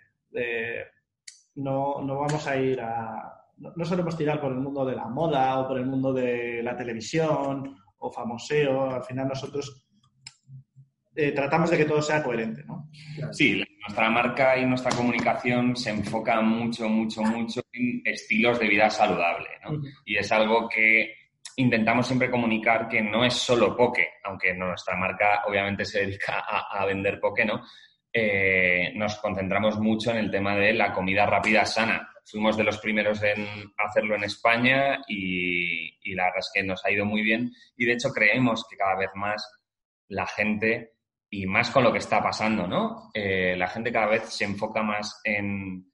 [1.56, 3.36] No, no vamos a ir a...
[3.58, 6.62] No, no solemos tirar por el mundo de la moda o por el mundo de
[6.62, 8.90] la televisión o famoseo.
[8.90, 9.86] Al final nosotros
[11.14, 12.88] eh, tratamos de que todo sea coherente, ¿no?
[13.32, 18.88] Sí, nuestra marca y nuestra comunicación se enfoca mucho, mucho, mucho en estilos de vida
[18.88, 19.82] saludable, ¿no?
[20.04, 21.12] Y es algo que
[21.56, 26.86] intentamos siempre comunicar que no es solo poke, aunque nuestra marca obviamente se dedica a,
[26.86, 27.60] vender poke, ¿no?
[28.12, 32.08] Eh, nos concentramos mucho en el tema de la comida rápida sana.
[32.24, 33.46] Fuimos de los primeros en
[33.76, 37.86] hacerlo en España y, y la verdad es que nos ha ido muy bien y
[37.86, 39.44] de hecho creemos que cada vez más
[40.08, 40.92] la gente
[41.30, 43.10] y más con lo que está pasando, ¿no?
[43.14, 45.86] Eh, la gente cada vez se enfoca más en,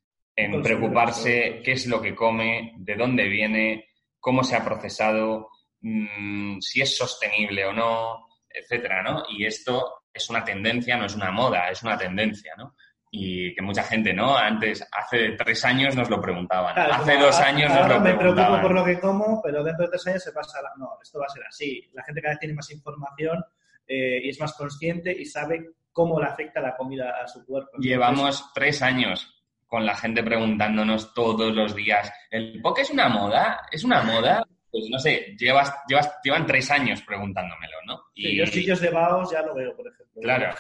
[0.63, 5.51] preocuparse qué es lo que come, de dónde viene, cómo se ha procesado,
[5.81, 9.25] mm, si es sostenible o no, etcétera, ¿no?
[9.31, 12.75] Y esto es una tendencia, no es una moda, es una tendencia, ¿no?
[13.11, 14.37] Y que mucha gente, ¿no?
[14.37, 18.15] Antes, hace tres años nos lo preguntaban, hace dos años nos lo preguntaban.
[18.15, 20.71] me preocupo por lo que como, pero dentro de tres años se pasa, la...
[20.77, 21.89] no, esto va a ser así.
[21.93, 23.45] La gente cada vez tiene más información
[23.87, 27.79] eh, y es más consciente y sabe cómo le afecta la comida a su cuerpo.
[27.79, 29.33] Llevamos tres años
[29.67, 33.63] con la gente preguntándonos todos los días, ¿el poke es una moda?
[33.71, 34.47] ¿Es una moda?
[34.77, 38.03] Pues no sé, llevas, llevas, llevan tres años preguntándomelo, ¿no?
[38.15, 40.21] Y los sitios de Baos ya lo veo, por ejemplo.
[40.21, 40.55] Claro.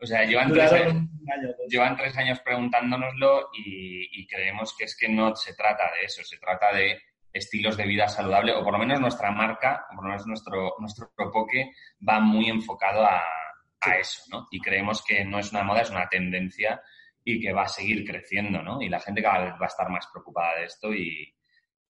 [0.00, 1.06] O sea, llevan, tres, años,
[1.68, 6.24] llevan tres años preguntándonoslo y, y creemos que es que no se trata de eso,
[6.24, 6.98] se trata de
[7.30, 10.74] estilos de vida saludable, o por lo menos nuestra marca, o por lo menos nuestro,
[10.78, 11.72] nuestro poke
[12.06, 13.22] va muy enfocado a,
[13.98, 14.46] eso, ¿no?
[14.50, 16.80] Y creemos que no es una moda, es una tendencia
[17.24, 18.80] y que va a seguir creciendo, ¿no?
[18.80, 21.34] Y la gente cada vez va a estar más preocupada de esto y,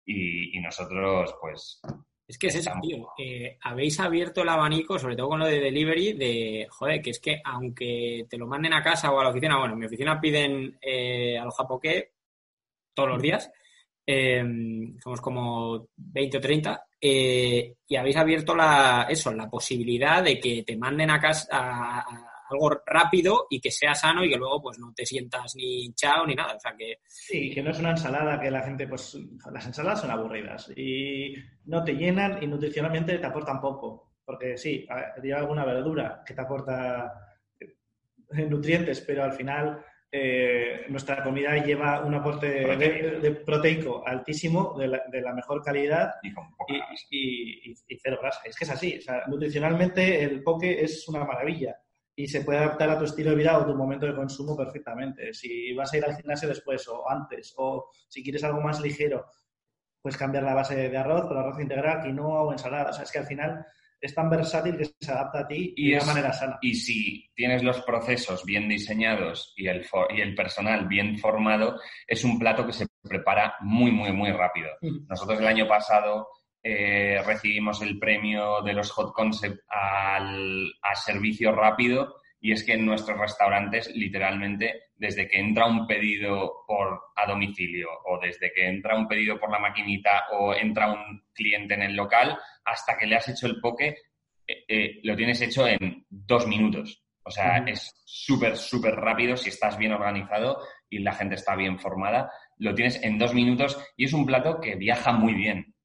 [0.08, 1.80] y, nosotros, pues...
[2.28, 3.10] Es que es eso, tío.
[3.18, 7.20] Eh, habéis abierto el abanico, sobre todo con lo de delivery, de, joder, que es
[7.20, 10.20] que aunque te lo manden a casa o a la oficina, bueno, en mi oficina
[10.20, 12.12] piden eh, al japoque
[12.94, 13.50] todos los días,
[14.10, 20.40] Em, somos como 20 o 30, eh, y habéis abierto la, eso, la posibilidad de
[20.40, 22.06] que te manden a casa
[22.50, 26.26] algo rápido y que sea sano y que luego pues no te sientas ni hinchado
[26.26, 26.56] ni nada.
[26.56, 27.00] O sea que...
[27.06, 29.18] Sí, que no es una ensalada que la gente, pues
[29.52, 34.14] las ensaladas son aburridas y no te llenan y nutricionalmente te aportan poco.
[34.26, 34.86] Porque sí,
[35.24, 42.02] lleva alguna verdura que te aporta eh, nutrientes, pero al final eh, nuestra comida lleva
[42.02, 44.88] un aporte de, proteico altísimo, de
[45.22, 46.16] la, mejor calidad
[47.10, 48.42] y, cero grasa.
[48.46, 49.00] Es que es así.
[49.28, 51.78] nutricionalmente el poke es una maravilla
[52.20, 55.32] y se puede adaptar a tu estilo de vida o tu momento de consumo perfectamente.
[55.36, 59.28] Si vas a ir al gimnasio después o antes o si quieres algo más ligero,
[60.02, 62.90] puedes cambiar la base de arroz por arroz integral, quinoa o ensalada.
[62.90, 63.64] O sea, es que al final
[64.02, 66.58] es tan versátil que se adapta a ti y de una manera sana.
[66.60, 72.24] Y si tienes los procesos bien diseñados y el, y el personal bien formado, es
[72.24, 74.70] un plato que se prepara muy, muy, muy rápido.
[75.08, 76.28] Nosotros el año pasado
[76.64, 82.74] eh, recibimos el premio de los Hot Concept al, a servicio rápido y es que
[82.74, 88.68] en nuestros restaurantes, literalmente, desde que entra un pedido por a domicilio o desde que
[88.68, 93.08] entra un pedido por la maquinita o entra un cliente en el local, hasta que
[93.08, 93.96] le has hecho el poke,
[94.48, 97.04] eh, eh, lo tienes hecho en dos minutos.
[97.24, 101.78] O sea, es súper, súper rápido si estás bien organizado y la gente está bien
[101.78, 102.32] formada.
[102.58, 105.76] Lo tienes en dos minutos y es un plato que viaja muy bien.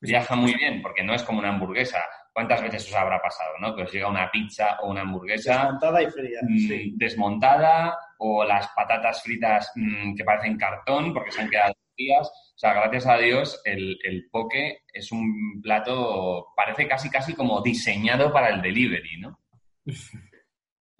[0.00, 2.00] Viaja muy bien porque no es como una hamburguesa
[2.32, 3.74] ¿Cuántas veces os habrá pasado, no?
[3.74, 5.64] Que os llega una pizza o una hamburguesa...
[5.64, 11.42] Desmontada y fría, mm, Desmontada o las patatas fritas mm, que parecen cartón porque se
[11.42, 12.28] han quedado frías.
[12.28, 17.60] O sea, gracias a Dios, el, el poke es un plato, parece casi, casi como
[17.62, 19.38] diseñado para el delivery, ¿no?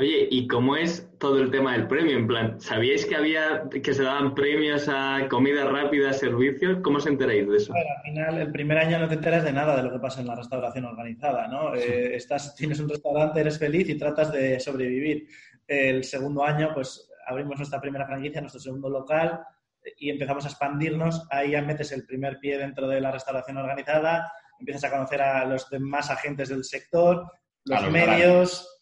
[0.00, 2.16] Oye, ¿y cómo es todo el tema del premio?
[2.16, 6.78] En plan, ¿sabíais que había que se daban premios a comida rápida, servicios?
[6.82, 7.74] ¿Cómo os enteráis de eso?
[7.74, 10.28] al final, el primer año no te enteras de nada de lo que pasa en
[10.28, 11.74] la restauración organizada, ¿no?
[11.74, 15.28] Eh, estás, tienes un restaurante, eres feliz y tratas de sobrevivir.
[15.66, 19.40] El segundo año, pues abrimos nuestra primera franquicia, nuestro segundo local
[19.98, 21.26] y empezamos a expandirnos.
[21.30, 25.44] Ahí ya metes el primer pie dentro de la restauración organizada, empiezas a conocer a
[25.44, 27.30] los demás agentes del sector,
[27.66, 28.79] los medios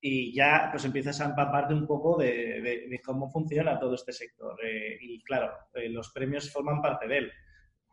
[0.00, 4.56] y ya pues empiezas a empaparte un poco de, cómo funciona todo este sector.
[4.64, 7.32] Eh, y claro, eh, los premios forman parte de él.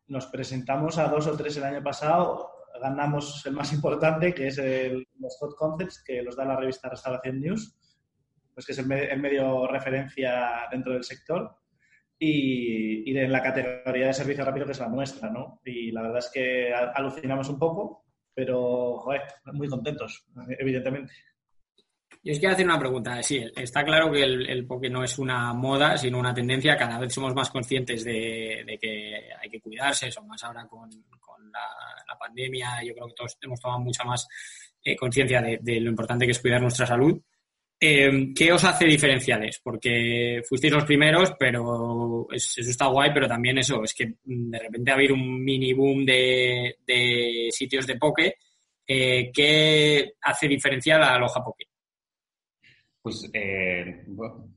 [0.08, 4.58] Nos presentamos a dos o tres el año pasado, ganamos el más importante, que es
[4.58, 7.78] el, los Hot Concepts, que los da la revista Restauración News.
[8.54, 11.56] pues que es el, medio referencia dentro del sector
[12.20, 15.62] y, y, en la categoría de servicio rápido que es la nuestra, ¿no?
[15.66, 19.22] Y la verdad es que alucinamos un poco, pero, joder,
[19.54, 20.26] muy contentos,
[20.60, 21.13] evidentemente.
[22.24, 23.22] Yo os quiero hacer una pregunta.
[23.22, 26.78] Sí, está claro que el, poke no es una moda, sino una tendencia.
[26.78, 32.18] Cada vez somos más conscientes de, que hay que cuidarse, son más ahora con, la,
[32.18, 32.82] pandemia.
[32.86, 34.26] Yo creo que todos hemos tomado mucha más
[34.82, 37.22] eh, conciencia de, lo importante que es cuidar nuestra salud.
[37.78, 39.60] Eh, ¿Qué os hace diferenciales?
[39.62, 44.60] Porque fuisteis los primeros, pero eso está guay, pero también eso, es que mm, de
[44.60, 46.78] repente ha habido un mini boom de,
[47.52, 48.38] sitios de poke.
[48.88, 51.73] Eh, ¿Qué hace diferencial a Loja Poke?
[53.04, 54.06] Pues, eh,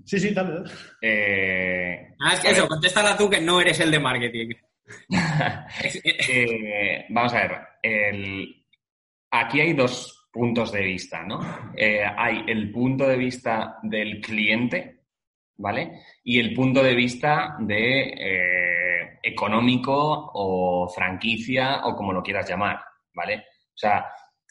[0.04, 0.64] sí, sí, tal
[1.02, 4.50] eh, ah, es que eso, contéstala tú que no eres el de marketing.
[6.28, 7.58] Eh, vamos a ver,
[9.32, 11.40] aquí hay dos puntos de vista, ¿no?
[12.16, 15.00] hay el punto de vista del cliente,
[15.56, 16.02] ¿vale?
[16.22, 22.80] Y el punto de vista de económico o franquicia o como lo quieras llamar,
[23.12, 23.38] ¿vale?
[23.38, 24.06] O sea,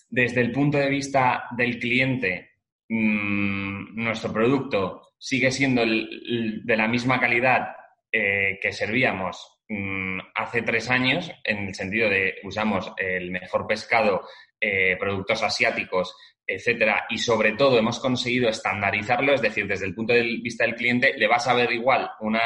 [0.10, 2.55] desde el punto de vista del cliente,
[2.88, 7.76] Mm, nuestro producto sigue siendo de la misma calidad
[8.12, 14.22] eh, que servíamos mm, hace tres años, en el sentido de usamos el mejor pescado,
[14.62, 20.14] eh, productos asiáticos, etcétera, y sobre todo hemos conseguido estandarizarlo, es decir, desde el punto
[20.14, 22.38] de vista del cliente, le vas a ver igual un,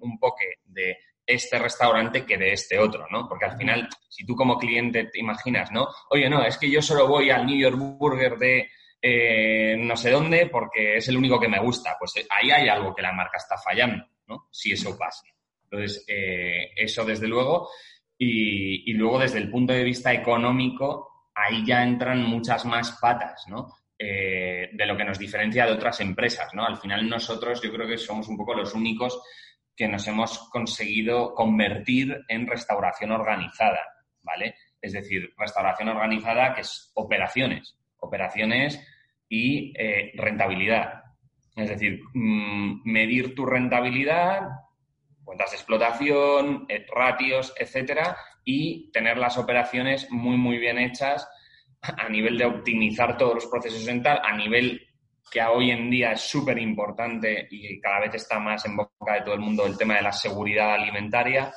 [0.00, 0.18] un
[0.66, 3.28] de este restaurante que de este otro, ¿no?
[3.28, 5.88] Porque al final, si tú como cliente te imaginas, ¿no?
[6.10, 8.68] Oye, no, es que yo solo voy al New York Burger de
[9.06, 11.94] eh, no sé dónde porque es el único que me gusta.
[11.98, 14.48] Pues eh, ahí hay algo que la marca está fallando, ¿no?
[14.50, 15.26] Si eso pasa.
[15.64, 17.68] Entonces, eh, eso desde luego.
[18.16, 23.68] Y, luego desde el punto de vista económico, ahí ya entran muchas más patas, ¿no?
[23.96, 26.66] de lo que nos diferencia de otras empresas, ¿no?
[26.66, 29.22] Al final nosotros yo creo que somos un poco los únicos
[29.74, 33.80] que nos hemos conseguido convertir en restauración organizada,
[34.20, 34.56] ¿vale?
[34.78, 38.78] Es decir, restauración organizada que es operaciones, operaciones
[39.34, 41.02] y eh, rentabilidad.
[41.56, 44.42] Es decir, mm, medir tu rentabilidad,
[45.24, 51.28] cuentas de explotación, eh, ratios, etcétera, y tener las operaciones muy, muy bien hechas
[51.82, 54.80] a nivel de optimizar todos los procesos en tal, a nivel
[55.30, 59.22] que hoy en día es súper importante y cada vez está más en boca de
[59.22, 61.52] todo el mundo el tema de la seguridad alimentaria,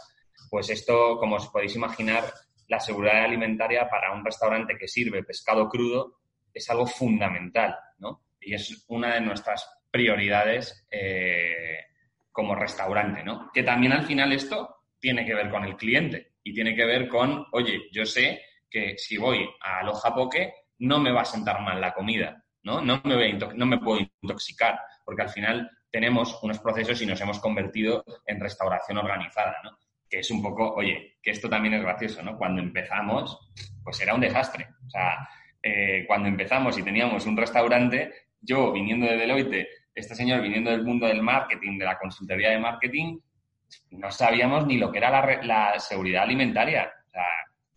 [0.49, 2.23] pues esto, como os podéis imaginar,
[2.69, 6.17] la seguridad alimentaria para un restaurante que sirve pescado crudo
[6.53, 8.23] es algo fundamental, ¿no?
[8.39, 11.85] Y es una de nuestras prioridades eh,
[12.31, 13.49] como restaurante, ¿no?
[13.53, 17.07] Que también al final esto tiene que ver con el cliente y tiene que ver
[17.07, 21.61] con, oye, yo sé que si voy a Aloha Poke no me va a sentar
[21.61, 22.81] mal la comida, ¿no?
[22.81, 27.19] No me, voy no me puedo intoxicar, porque al final tenemos unos procesos y nos
[27.21, 29.77] hemos convertido en restauración organizada, ¿no?
[30.09, 32.37] Que es un poco, oye, que esto también es gracioso, ¿no?
[32.37, 33.51] Cuando empezamos,
[33.83, 34.67] pues era un desastre.
[34.85, 35.27] O sea,
[35.61, 40.83] eh, cuando empezamos y teníamos un restaurante, yo viniendo de Deloitte, este señor viniendo del
[40.83, 43.19] mundo del marketing, de la consultoría de marketing,
[43.91, 46.91] no sabíamos ni lo que era la, la seguridad alimentaria.
[47.07, 47.25] O sea,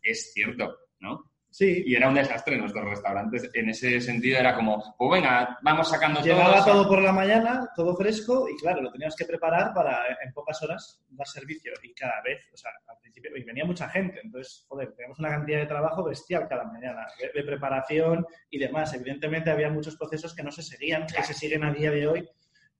[0.03, 1.30] es cierto, ¿no?
[1.51, 1.83] Sí.
[1.85, 3.51] Y era un desastre nuestros restaurantes.
[3.55, 6.29] En ese sentido era como, pues venga, vamos sacando todo.
[6.29, 10.33] Llegaba todo por la mañana, todo fresco, y claro, lo teníamos que preparar para en
[10.33, 11.73] pocas horas dar servicio.
[11.83, 15.31] Y cada vez, o sea, al principio, y venía mucha gente, entonces, joder, teníamos una
[15.31, 18.95] cantidad de trabajo bestial cada mañana, de, preparación y demás.
[18.95, 22.29] Evidentemente había muchos procesos que no se seguían, que se siguen a día de hoy.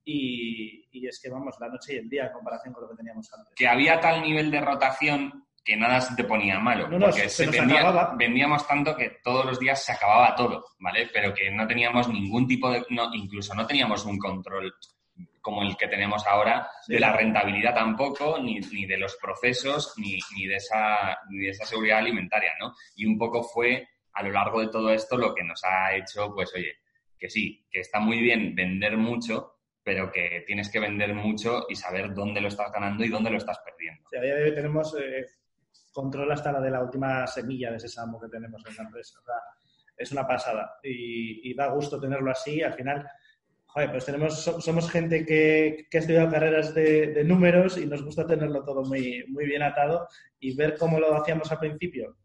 [0.03, 2.95] Y, y es que vamos, la noche y el día en comparación con lo que
[2.95, 3.53] teníamos antes.
[3.53, 6.89] Que había tal nivel de rotación que nada se te ponía malo.
[6.89, 7.47] porque se,
[8.17, 11.09] vendíamos tanto que todos los días se acababa todo, ¿vale?
[11.13, 12.83] Pero que no teníamos ningún tipo de.
[12.89, 14.73] No, incluso no teníamos un control
[15.41, 20.19] como el que tenemos ahora de la rentabilidad tampoco, ni, ni de los procesos, ni,
[20.35, 22.73] ni, de esa, ni de esa seguridad alimentaria, ¿no?
[22.95, 26.31] Y un poco fue a lo largo de todo esto lo que nos ha hecho,
[26.33, 26.75] pues oye,
[27.17, 31.75] que sí, que está muy bien vender mucho, pero que tienes que vender mucho y
[31.75, 34.03] saber dónde lo estás ganando y dónde lo estás perdiendo.
[34.11, 35.25] Sí, a día de hoy tenemos eh,
[35.91, 39.19] control hasta la de la última semilla de sésamo que tenemos en la empresa.
[39.95, 42.61] Es una pasada y, da gusto tenerlo así.
[42.61, 43.07] Al final,
[43.73, 48.63] pues tenemos, somos gente que, que ha estudiado carreras de, números y nos gusta tenerlo
[48.63, 50.07] todo muy, muy bien atado
[50.39, 52.17] y ver cómo lo hacíamos al principio.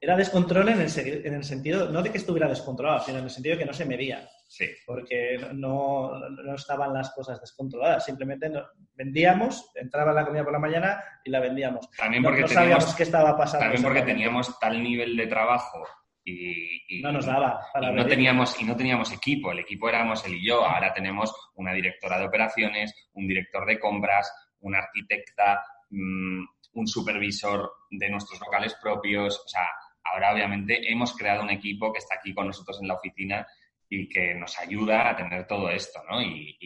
[0.00, 3.30] Era descontrol en el, en el sentido, no de que estuviera descontrolado, sino en el
[3.30, 4.28] sentido de que no se medía.
[4.48, 4.66] Sí.
[4.86, 8.06] Porque no, no, estaban las cosas descontroladas.
[8.06, 8.50] Simplemente
[8.94, 11.88] vendíamos, entraba la comida por la mañana y la vendíamos.
[11.90, 13.64] También porque no, sabíamos qué estaba pasando.
[13.64, 15.86] También porque teníamos tal nivel de trabajo
[16.24, 17.60] Y, no nos daba.
[17.80, 19.52] y no teníamos y no teníamos equipo.
[19.52, 20.64] El equipo éramos él y yo.
[20.64, 26.42] Ahora tenemos una directora de operaciones, un director de compras, una arquitecta, mm,
[26.72, 29.42] un supervisor de nuestros locales propios.
[29.44, 29.68] O sea,
[30.04, 33.46] ahora obviamente hemos creado un equipo que está aquí con nosotros en la oficina
[33.88, 36.20] y que nos ayuda a tener todo esto, ¿no?
[36.22, 36.56] Y,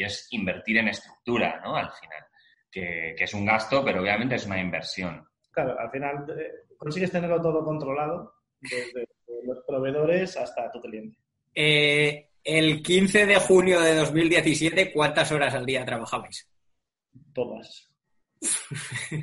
[0.00, 1.74] es invertir en estructura, ¿no?
[1.74, 2.24] Al final,
[2.70, 5.26] que, es un gasto, pero obviamente es una inversión.
[5.50, 9.08] Claro, al final eh, consigues tenerlo todo controlado, desde
[9.44, 11.18] los proveedores hasta tu cliente.
[11.52, 16.48] Eh, el 15 de junio de 2017, ¿cuántas horas al día trabajabais?
[17.34, 17.87] Todas.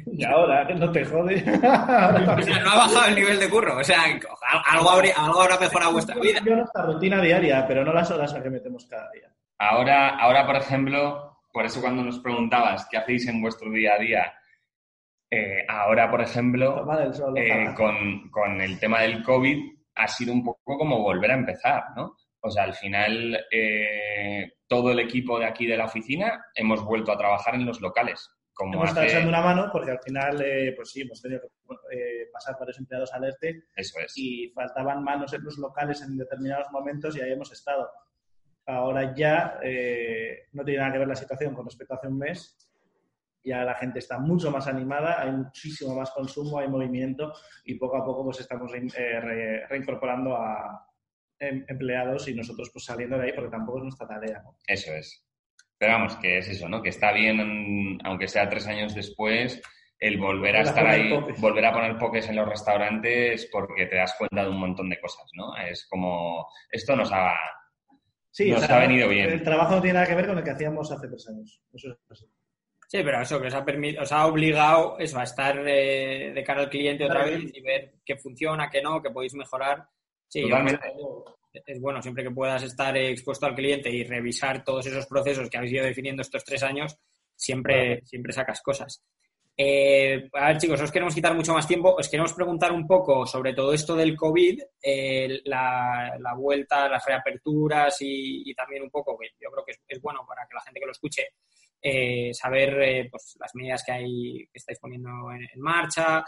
[0.07, 1.41] Y ahora, no te jode.
[1.45, 3.77] no ha bajado el nivel de curro.
[3.77, 6.39] O sea, algo, algo habrá mejorado vuestra vida.
[6.43, 9.31] Yo nuestra rutina diaria, pero no las horas a que metemos cada día.
[9.57, 13.99] Ahora, ahora, por ejemplo, por eso cuando nos preguntabas qué hacéis en vuestro día a
[13.99, 14.33] día,
[15.31, 16.85] eh, ahora, por ejemplo,
[17.35, 21.83] eh, con, con, el tema del COVID, ha sido un poco como volver a empezar,
[21.95, 22.17] ¿no?
[22.41, 27.11] O sea, al final, eh, todo el equipo de aquí de la oficina hemos vuelto
[27.11, 28.29] a trabajar en los locales
[28.63, 31.47] hemos estado echando una mano porque al final, eh, pues sí, hemos tenido que
[31.95, 33.63] eh, pasar varios empleados al ERTE.
[33.75, 34.13] Eso es.
[34.15, 37.89] Y faltaban manos en los locales en determinados momentos y ahí hemos estado.
[38.65, 42.17] Ahora ya eh, no tiene nada que ver la situación con respecto a hace un
[42.17, 42.57] mes.
[43.43, 47.31] Ya la gente está mucho más animada, hay muchísimo más consumo, hay movimiento
[47.63, 50.89] y poco a poco pues estamos reincorporando a
[51.37, 54.43] em, empleados y nosotros pues saliendo de ahí porque tampoco es nuestra tarea.
[54.65, 55.25] Eso es.
[55.77, 56.81] Pero vamos, que es eso, ¿no?
[56.81, 59.61] Que está bien, aunque sea tres años después,
[59.99, 64.15] el volver a estar ahí, volver a poner pokés en los restaurantes porque te das
[64.17, 65.55] cuenta de un montón de cosas, ¿no?
[65.57, 67.33] Es como, esto nos ha,
[68.31, 69.29] sí, nos ha venido bien.
[69.31, 71.61] El trabajo no tiene nada que ver con el que hacíamos hace tres años.
[72.87, 73.65] Sí, pero eso que os ha,
[73.99, 77.95] os ha obligado eso, a estar eh, de cara al cliente otra vez y ver
[78.05, 79.87] qué funciona, qué no, qué podéis mejorar.
[80.27, 80.79] Sí, Totalmente
[81.65, 85.57] es bueno siempre que puedas estar expuesto al cliente y revisar todos esos procesos que
[85.57, 86.97] habéis ido definiendo estos tres años,
[87.35, 89.03] siempre, siempre sacas cosas.
[89.57, 91.95] Eh, a ver, chicos, os queremos quitar mucho más tiempo.
[91.95, 97.97] Os queremos preguntar un poco sobre todo esto del COVID, eh, la, vuelta, las reaperturas
[98.01, 100.85] y, también un poco, que yo creo que es, bueno para que la gente que
[100.85, 101.23] lo escuche,
[101.81, 106.23] eh, saber pues, las medidas que, hay, que estáis poniendo en, marcha.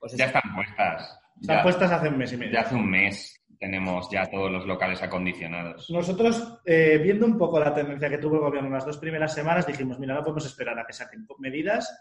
[0.00, 1.18] Pues ya están puestas.
[1.40, 2.52] Están puestas hace un mes y medio.
[2.52, 5.90] Ya hace un mes tenemos ya todos los locales acondicionados.
[5.90, 9.34] Nosotros, eh, viendo un poco la tendencia que tuvo el gobierno en las dos primeras
[9.34, 11.92] semanas, dijimos, mira, no podemos esperar a que saquen medidas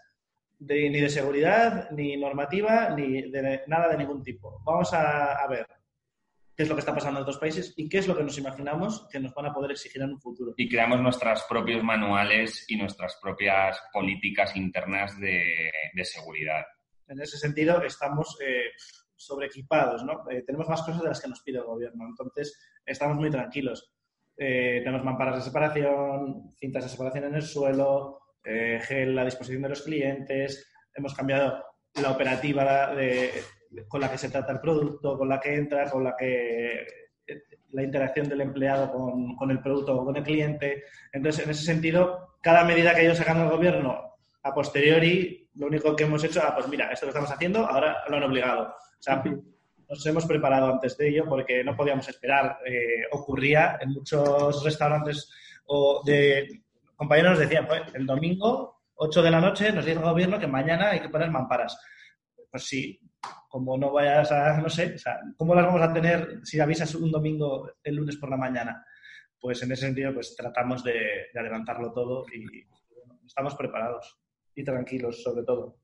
[0.59, 4.59] ni de seguridad, ni normativa, ni de nada de ningún tipo.
[4.63, 5.67] Vamos a, ver
[6.55, 8.37] qué es lo que está pasando en otros países y qué es lo que nos
[8.37, 10.53] imaginamos que nos van a poder exigir en un futuro.
[10.57, 15.71] Y creamos nuestros propios manuales y nuestras propias políticas internas de,
[16.03, 16.65] seguridad.
[17.07, 18.37] En ese sentido, estamos...
[18.41, 18.71] Eh,
[19.17, 20.23] sobreequipados, ¿no?
[20.29, 23.91] Eh, tenemos más cosas de las que nos pide el gobierno, entonces estamos muy tranquilos.
[24.37, 29.63] Eh, tenemos mamparas de separación, cintas de separación en el suelo, eh, gel a disposición
[29.63, 31.63] de los clientes, hemos cambiado
[32.01, 32.91] la operativa
[33.87, 36.85] con la que se trata el producto, con la que entra, con la que
[37.71, 40.83] la interacción del empleado con, con, el producto o con el cliente.
[41.11, 45.67] Entonces, en ese sentido, cada medida que ha ido sacando el gobierno a posteriori, lo
[45.67, 48.63] único que hemos hecho, ah, pues mira, esto lo estamos haciendo, ahora lo han obligado.
[48.63, 49.23] O sea,
[49.89, 52.59] nos hemos preparado antes de ello porque no podíamos esperar.
[52.65, 55.29] Eh, ocurría en muchos restaurantes
[55.67, 56.63] o de
[56.95, 60.47] compañeros nos decían, pues el domingo, 8 de la noche, nos dice el gobierno que
[60.47, 61.79] mañana hay que poner mamparas.
[62.49, 62.99] Pues sí,
[63.47, 66.95] como no vayas a, no sé, o sea, ¿cómo las vamos a tener si avisas
[66.95, 68.85] un domingo el lunes por la mañana?
[69.39, 72.65] Pues en ese sentido, pues tratamos de, adelantarlo todo y
[73.25, 74.17] estamos preparados
[74.57, 75.77] y tranquilos sobre todo.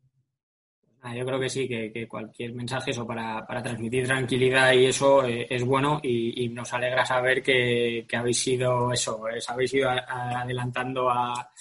[1.06, 5.46] Ah, yo creo que sí, que, cualquier mensaje eso para, transmitir tranquilidad y eso eh,
[5.50, 11.52] es bueno y, nos alegra saber que, habéis sido eso, habéis ido adelantando a,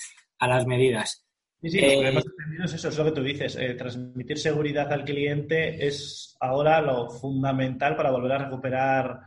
[0.41, 1.27] las medidas.
[1.61, 3.57] Sí, sí, lo que eh, hemos entendido es eso, es lo que tú dices.
[3.57, 9.21] Eh, transmitir seguridad al cliente es ahora lo fundamental para volver a recuperar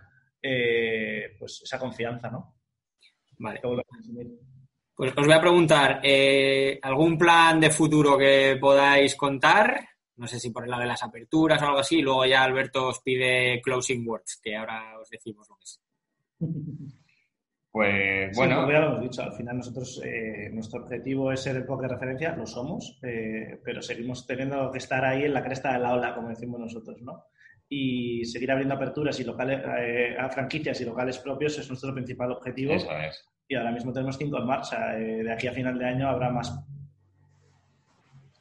[1.40, 2.56] pues esa confianza, ¿no?
[3.40, 3.60] Vale.
[4.96, 6.02] Pues os voy a preguntar,
[6.82, 9.90] ¿algún plan de futuro que podáis contar?
[10.18, 12.02] No sé si por el lado de las aperturas o algo así.
[12.02, 15.82] Luego ya Alberto os pide closing words, que ahora os decimos lo que es.
[17.76, 18.72] Pues bueno.
[18.72, 21.96] ya lo hemos dicho, al final nosotros, eh, nuestro objetivo es ser el poker de
[21.96, 25.92] referencia, lo somos, eh, pero seguimos teniendo que estar ahí en la cresta de la
[25.92, 27.26] ola, como decimos nosotros, ¿no?
[27.68, 32.32] Y seguir abriendo aperturas y locales, eh, a franquicias y locales propios es nuestro principal
[32.32, 32.72] objetivo.
[32.72, 33.26] Eso es.
[33.48, 34.94] Y ahora mismo tenemos cinco en marcha.
[34.94, 36.54] de aquí a final de año habrá más.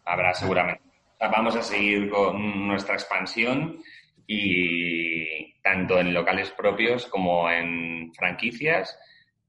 [0.05, 0.85] Habrá seguramente
[1.29, 3.79] vamos a seguir con nuestra expansión
[4.27, 8.99] y tanto en locales propios como en franquicias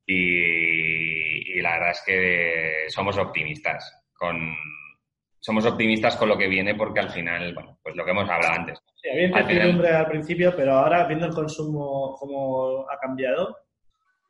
[0.06, 4.56] y, la verdad es que somos optimistas con
[5.40, 8.54] somos optimistas con lo que viene porque al final, bueno, pues lo que hemos hablado
[8.54, 8.80] antes.
[8.96, 13.56] Sí, había incertidumbre al, al principio, pero ahora viendo el consumo como ha cambiado,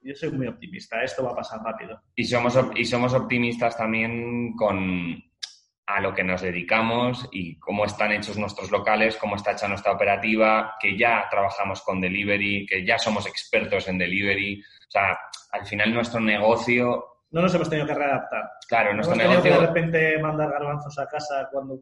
[0.05, 1.99] yo soy muy optimista, esto va a pasar rápido.
[2.15, 5.21] Y somos, y somos optimistas también con
[5.87, 9.91] a lo que nos dedicamos y cómo están hechos nuestros locales, cómo está hecha nuestra
[9.91, 14.61] operativa, que ya trabajamos con delivery, que ya somos expertos en delivery.
[14.61, 15.17] O sea,
[15.51, 17.05] al final nuestro negocio...
[17.31, 18.49] No nos hemos tenido que readaptar.
[18.67, 19.43] Claro, nuestro negocio...
[19.43, 21.79] que de repente mandar garbanzos a casa cuando...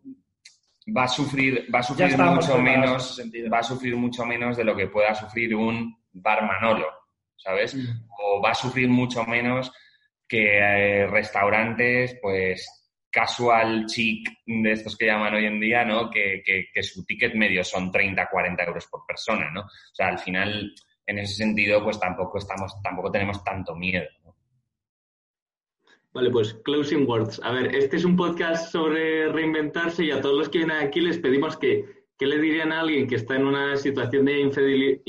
[0.98, 3.22] Va a sufrir, va a sufrir mucho menos,
[3.52, 7.03] va a sufrir mucho menos de lo que pueda sufrir un bar Manolo,
[7.38, 7.76] ¿sabes?
[7.76, 8.08] Mm.
[8.20, 9.72] O va a sufrir mucho menos
[10.28, 16.10] que eh, restaurantes, pues casual chic de estos que llaman hoy en día, ¿no?
[16.10, 19.62] Que, que, su ticket medio son 30, 40 euros por persona, ¿no?
[19.62, 20.74] O sea, al final,
[21.06, 24.08] en ese sentido, pues tampoco estamos, tampoco tenemos tanto miedo.
[26.12, 27.40] Vale, pues closing words.
[27.44, 31.02] A ver, este es un podcast sobre reinventarse y a todos los que vienen aquí
[31.02, 35.02] les pedimos que, ¿qué le dirían a alguien que está en una situación de infelicidad,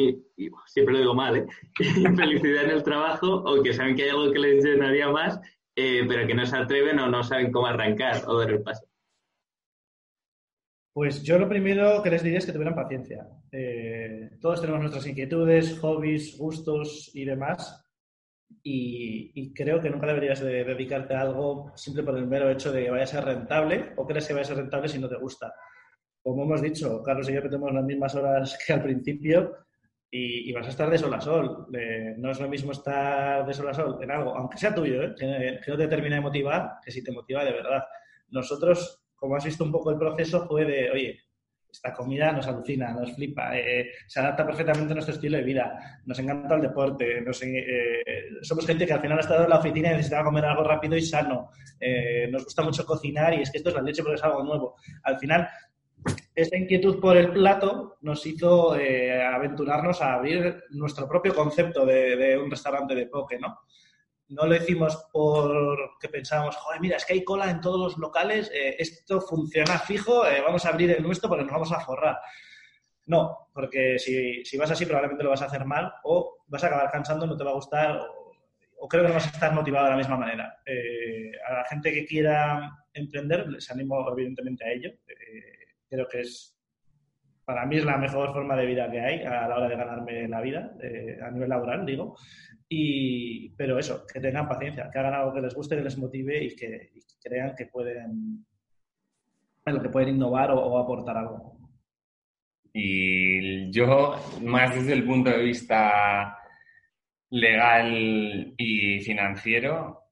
[0.66, 1.46] siempre lo digo mal, ¿eh?
[1.96, 5.40] infelicidad en el trabajo o que saben que hay algo que les llenaría más
[5.76, 8.86] eh, pero que no se atreven o no saben cómo arrancar o dar el paso?
[10.92, 13.26] Pues yo lo primero que les diría es que tuvieran paciencia.
[13.50, 17.80] Eh, todos tenemos nuestras inquietudes, hobbies, gustos y demás.
[18.62, 22.84] Y, creo que nunca deberías de dedicarte a algo simple por el mero hecho de
[22.84, 25.18] que vaya a ser rentable o crees que vaya a ser rentable si no te
[25.18, 25.52] gusta.
[26.25, 29.59] Como hemos dicho, Carlos y yo tenemos las mismas horas que al principio
[30.11, 31.66] y, vas a estar de sol a sol.
[32.16, 35.14] no es lo mismo estar de sol a sol en algo, aunque sea tuyo, ¿eh?
[35.18, 37.85] que, no te termine de motivar, que si te motiva de verdad.
[38.31, 41.20] Nosotros, como has visto un poco el proceso, fue de, oye,
[41.70, 46.01] esta comida nos alucina, nos flipa, eh, se adapta perfectamente a nuestro estilo de vida,
[46.07, 49.89] nos encanta el deporte, eh, somos gente que al final ha estado en la oficina
[49.89, 51.51] y necesitaba comer algo rápido y sano,
[52.31, 54.77] nos gusta mucho cocinar y es que esto es la leche porque es algo nuevo.
[55.03, 55.47] Al final
[56.34, 62.36] esa inquietud por el plato nos hizo eh, aventurarnos a abrir nuestro propio concepto de,
[62.36, 63.61] un restaurante de poke, ¿no?
[64.28, 68.50] No lo hicimos porque pensábamos, joder, mira, es que hay cola en todos los locales,
[68.52, 72.18] eh, esto funciona fijo, eh, vamos a abrir el nuestro porque nos vamos a forrar.
[73.07, 76.68] No, porque si, si, vas así probablemente lo vas a hacer mal o vas a
[76.68, 79.84] acabar cansando, no te va a gustar o, creo que no vas a estar motivado
[79.84, 80.59] de la misma manera.
[81.48, 84.90] a la gente que quiera emprender les animo evidentemente a ello
[85.95, 86.57] creo que es,
[87.45, 90.28] para mí es la mejor forma de vida que hay a la hora de ganarme
[90.28, 92.16] la vida, eh, a nivel laboral, digo.
[92.68, 96.42] Y, pero eso, que tengan paciencia, que hagan algo que les guste, que les motive
[96.42, 96.90] y que,
[97.22, 98.45] crean que pueden,
[99.64, 101.59] bueno, que pueden innovar o, aportar algo.
[102.72, 106.36] Y yo, más desde el punto de vista
[107.30, 110.03] legal y financiero,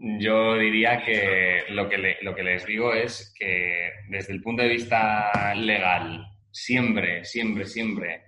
[0.00, 4.68] yo diría que lo que, lo que les digo es que desde el punto de
[4.68, 8.22] vista legal, siempre, siempre, siempre,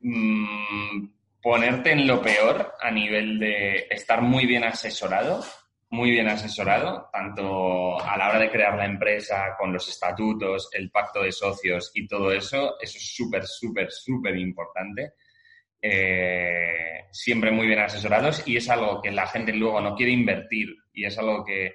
[0.00, 1.08] mm,
[1.42, 5.44] ponerte en lo peor a nivel de estar muy bien asesorado,
[5.90, 10.90] muy bien asesorado, tanto a la hora de crear la empresa, con los estatutos, el
[10.90, 15.14] pacto de socios y todo eso, eso es súper, súper, súper importante
[15.88, 20.74] eh, siempre muy bien asesorados y es algo que la gente luego no quiere invertir
[20.92, 21.74] y es algo que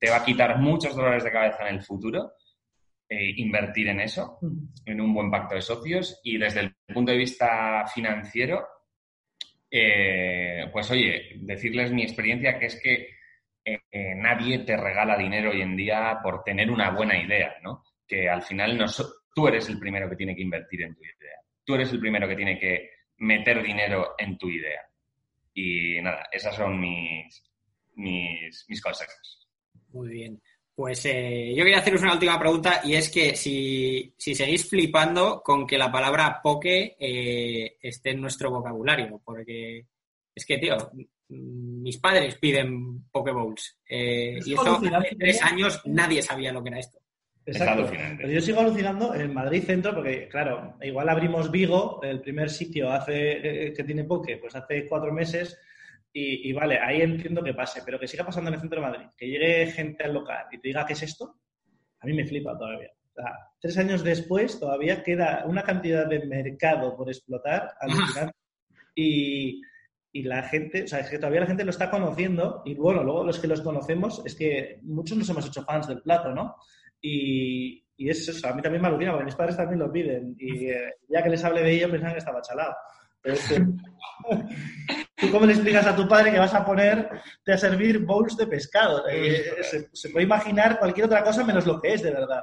[0.00, 2.32] te va a quitar muchos dolores de cabeza en el futuro.
[3.08, 4.38] Eh, invertir en eso,
[4.86, 8.66] en un buen pacto de socios y desde el punto de vista financiero,
[9.70, 13.08] eh, pues oye, decirles mi experiencia que es que
[14.16, 17.84] nadie te regala dinero hoy en día por tener una buena idea, ¿no?
[18.08, 18.86] Que al final no
[19.32, 21.36] tú eres el primero que tiene que invertir en tu idea.
[21.64, 22.90] Tú eres el primero que tiene que
[23.22, 24.82] meter dinero en tu idea.
[25.54, 27.42] Y nada, esas son mis,
[27.94, 29.48] mis, mis consejos.
[29.90, 30.42] Muy bien.
[30.74, 35.66] Pues eh, yo quería haceros una última pregunta y es que si, seguís flipando con
[35.66, 39.86] que la palabra poke eh, esté en nuestro vocabulario, porque
[40.34, 40.76] es que, tío,
[41.28, 46.78] mis padres piden Pokeballs eh, y esto hace tres años nadie sabía lo que era
[46.78, 46.98] esto.
[47.44, 47.90] Exacto.
[48.16, 52.90] Pero yo sigo alucinando en Madrid Centro porque, claro, igual abrimos Vigo, el primer sitio
[52.90, 55.58] hace eh, que tiene Poke, pues hace cuatro meses
[56.14, 59.06] y, vale, ahí entiendo que pase, pero que siga pasando en el centro de Madrid,
[59.16, 61.36] que llegue gente al local y te diga qué es esto,
[62.00, 62.90] a mí me flipa todavía.
[62.92, 67.72] O sea, tres años después todavía queda una cantidad de mercado por explotar
[68.94, 69.62] y,
[70.12, 73.02] y la gente, o sea, es que todavía la gente lo está conociendo y bueno,
[73.02, 76.56] luego los que los conocemos es que muchos nos hemos hecho fans del plato, ¿no?
[77.02, 80.34] Y, y es eso, a mí también me alucina, porque mis padres también lo piden.
[80.38, 82.74] Y eh, ya que les hable de ello, pensaban que estaba chalado.
[83.20, 83.56] Pero es que,
[85.16, 88.46] ¿Tú cómo le explicas a tu padre que vas a ponerte a servir bowls de
[88.46, 89.06] pescado?
[89.08, 92.42] Eh, se, se, puede imaginar cualquier otra cosa menos lo que es, de verdad.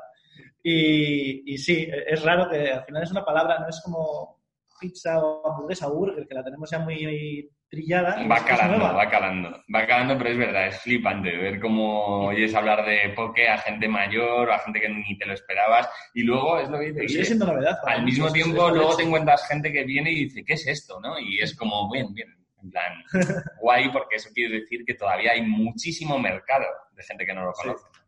[0.63, 4.39] Y, y, sí, es raro que al final es una palabra, no es como
[4.79, 8.27] pizza o hamburguesa o burger, que la tenemos ya muy trillada.
[8.27, 12.85] Va calando, va calando, va calando, pero es verdad, es flipante ver cómo oyes hablar
[12.85, 16.59] de poke a gente mayor o a gente que ni te lo esperabas y luego
[16.59, 17.11] es lo que dices.
[17.11, 17.77] Sigue siendo novedad.
[17.85, 20.99] Al mismo tiempo, luego te encuentras gente que viene y dice, ¿qué es esto?
[20.99, 21.19] ¿no?
[21.19, 23.03] Y es como, bien, bien, en plan,
[23.61, 27.53] guay, porque eso quiere decir que todavía hay muchísimo mercado de gente que no lo
[27.53, 27.85] conoce.
[27.93, 27.99] Sí.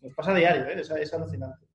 [0.00, 0.80] Nos pasa a diario, ¿eh?
[0.80, 1.67] es, es alucinante.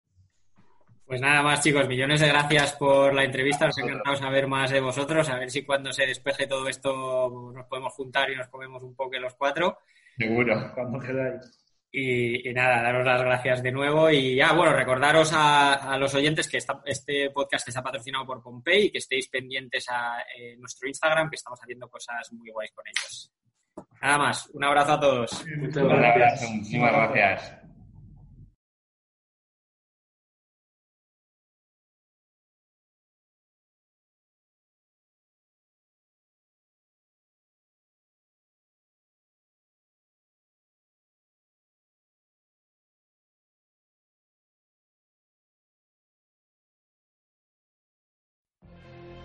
[1.14, 3.68] Pues nada más, chicos, millones de gracias por la entrevista.
[3.68, 5.30] Nos ha encantado saber más de vosotros.
[5.30, 8.95] A ver si cuando se despeje todo esto nos podemos juntar y nos comemos un
[8.95, 9.78] poco los cuatro.
[10.18, 10.72] Seguro.
[10.74, 11.64] Cuando queráis.
[11.91, 14.09] Y, y, nada, daros las gracias de nuevo.
[14.09, 18.41] Y ya, bueno, recordaros a, a los oyentes que esta, este podcast está patrocinado por
[18.41, 22.72] Pompey y que estéis pendientes a eh, nuestro Instagram, que estamos haciendo cosas muy guays
[22.72, 23.32] con ellos.
[24.01, 25.45] Nada más, un abrazo a todos.
[25.57, 25.99] Muchas gracias.
[25.99, 27.62] Un abrazo, muchísimas gracias.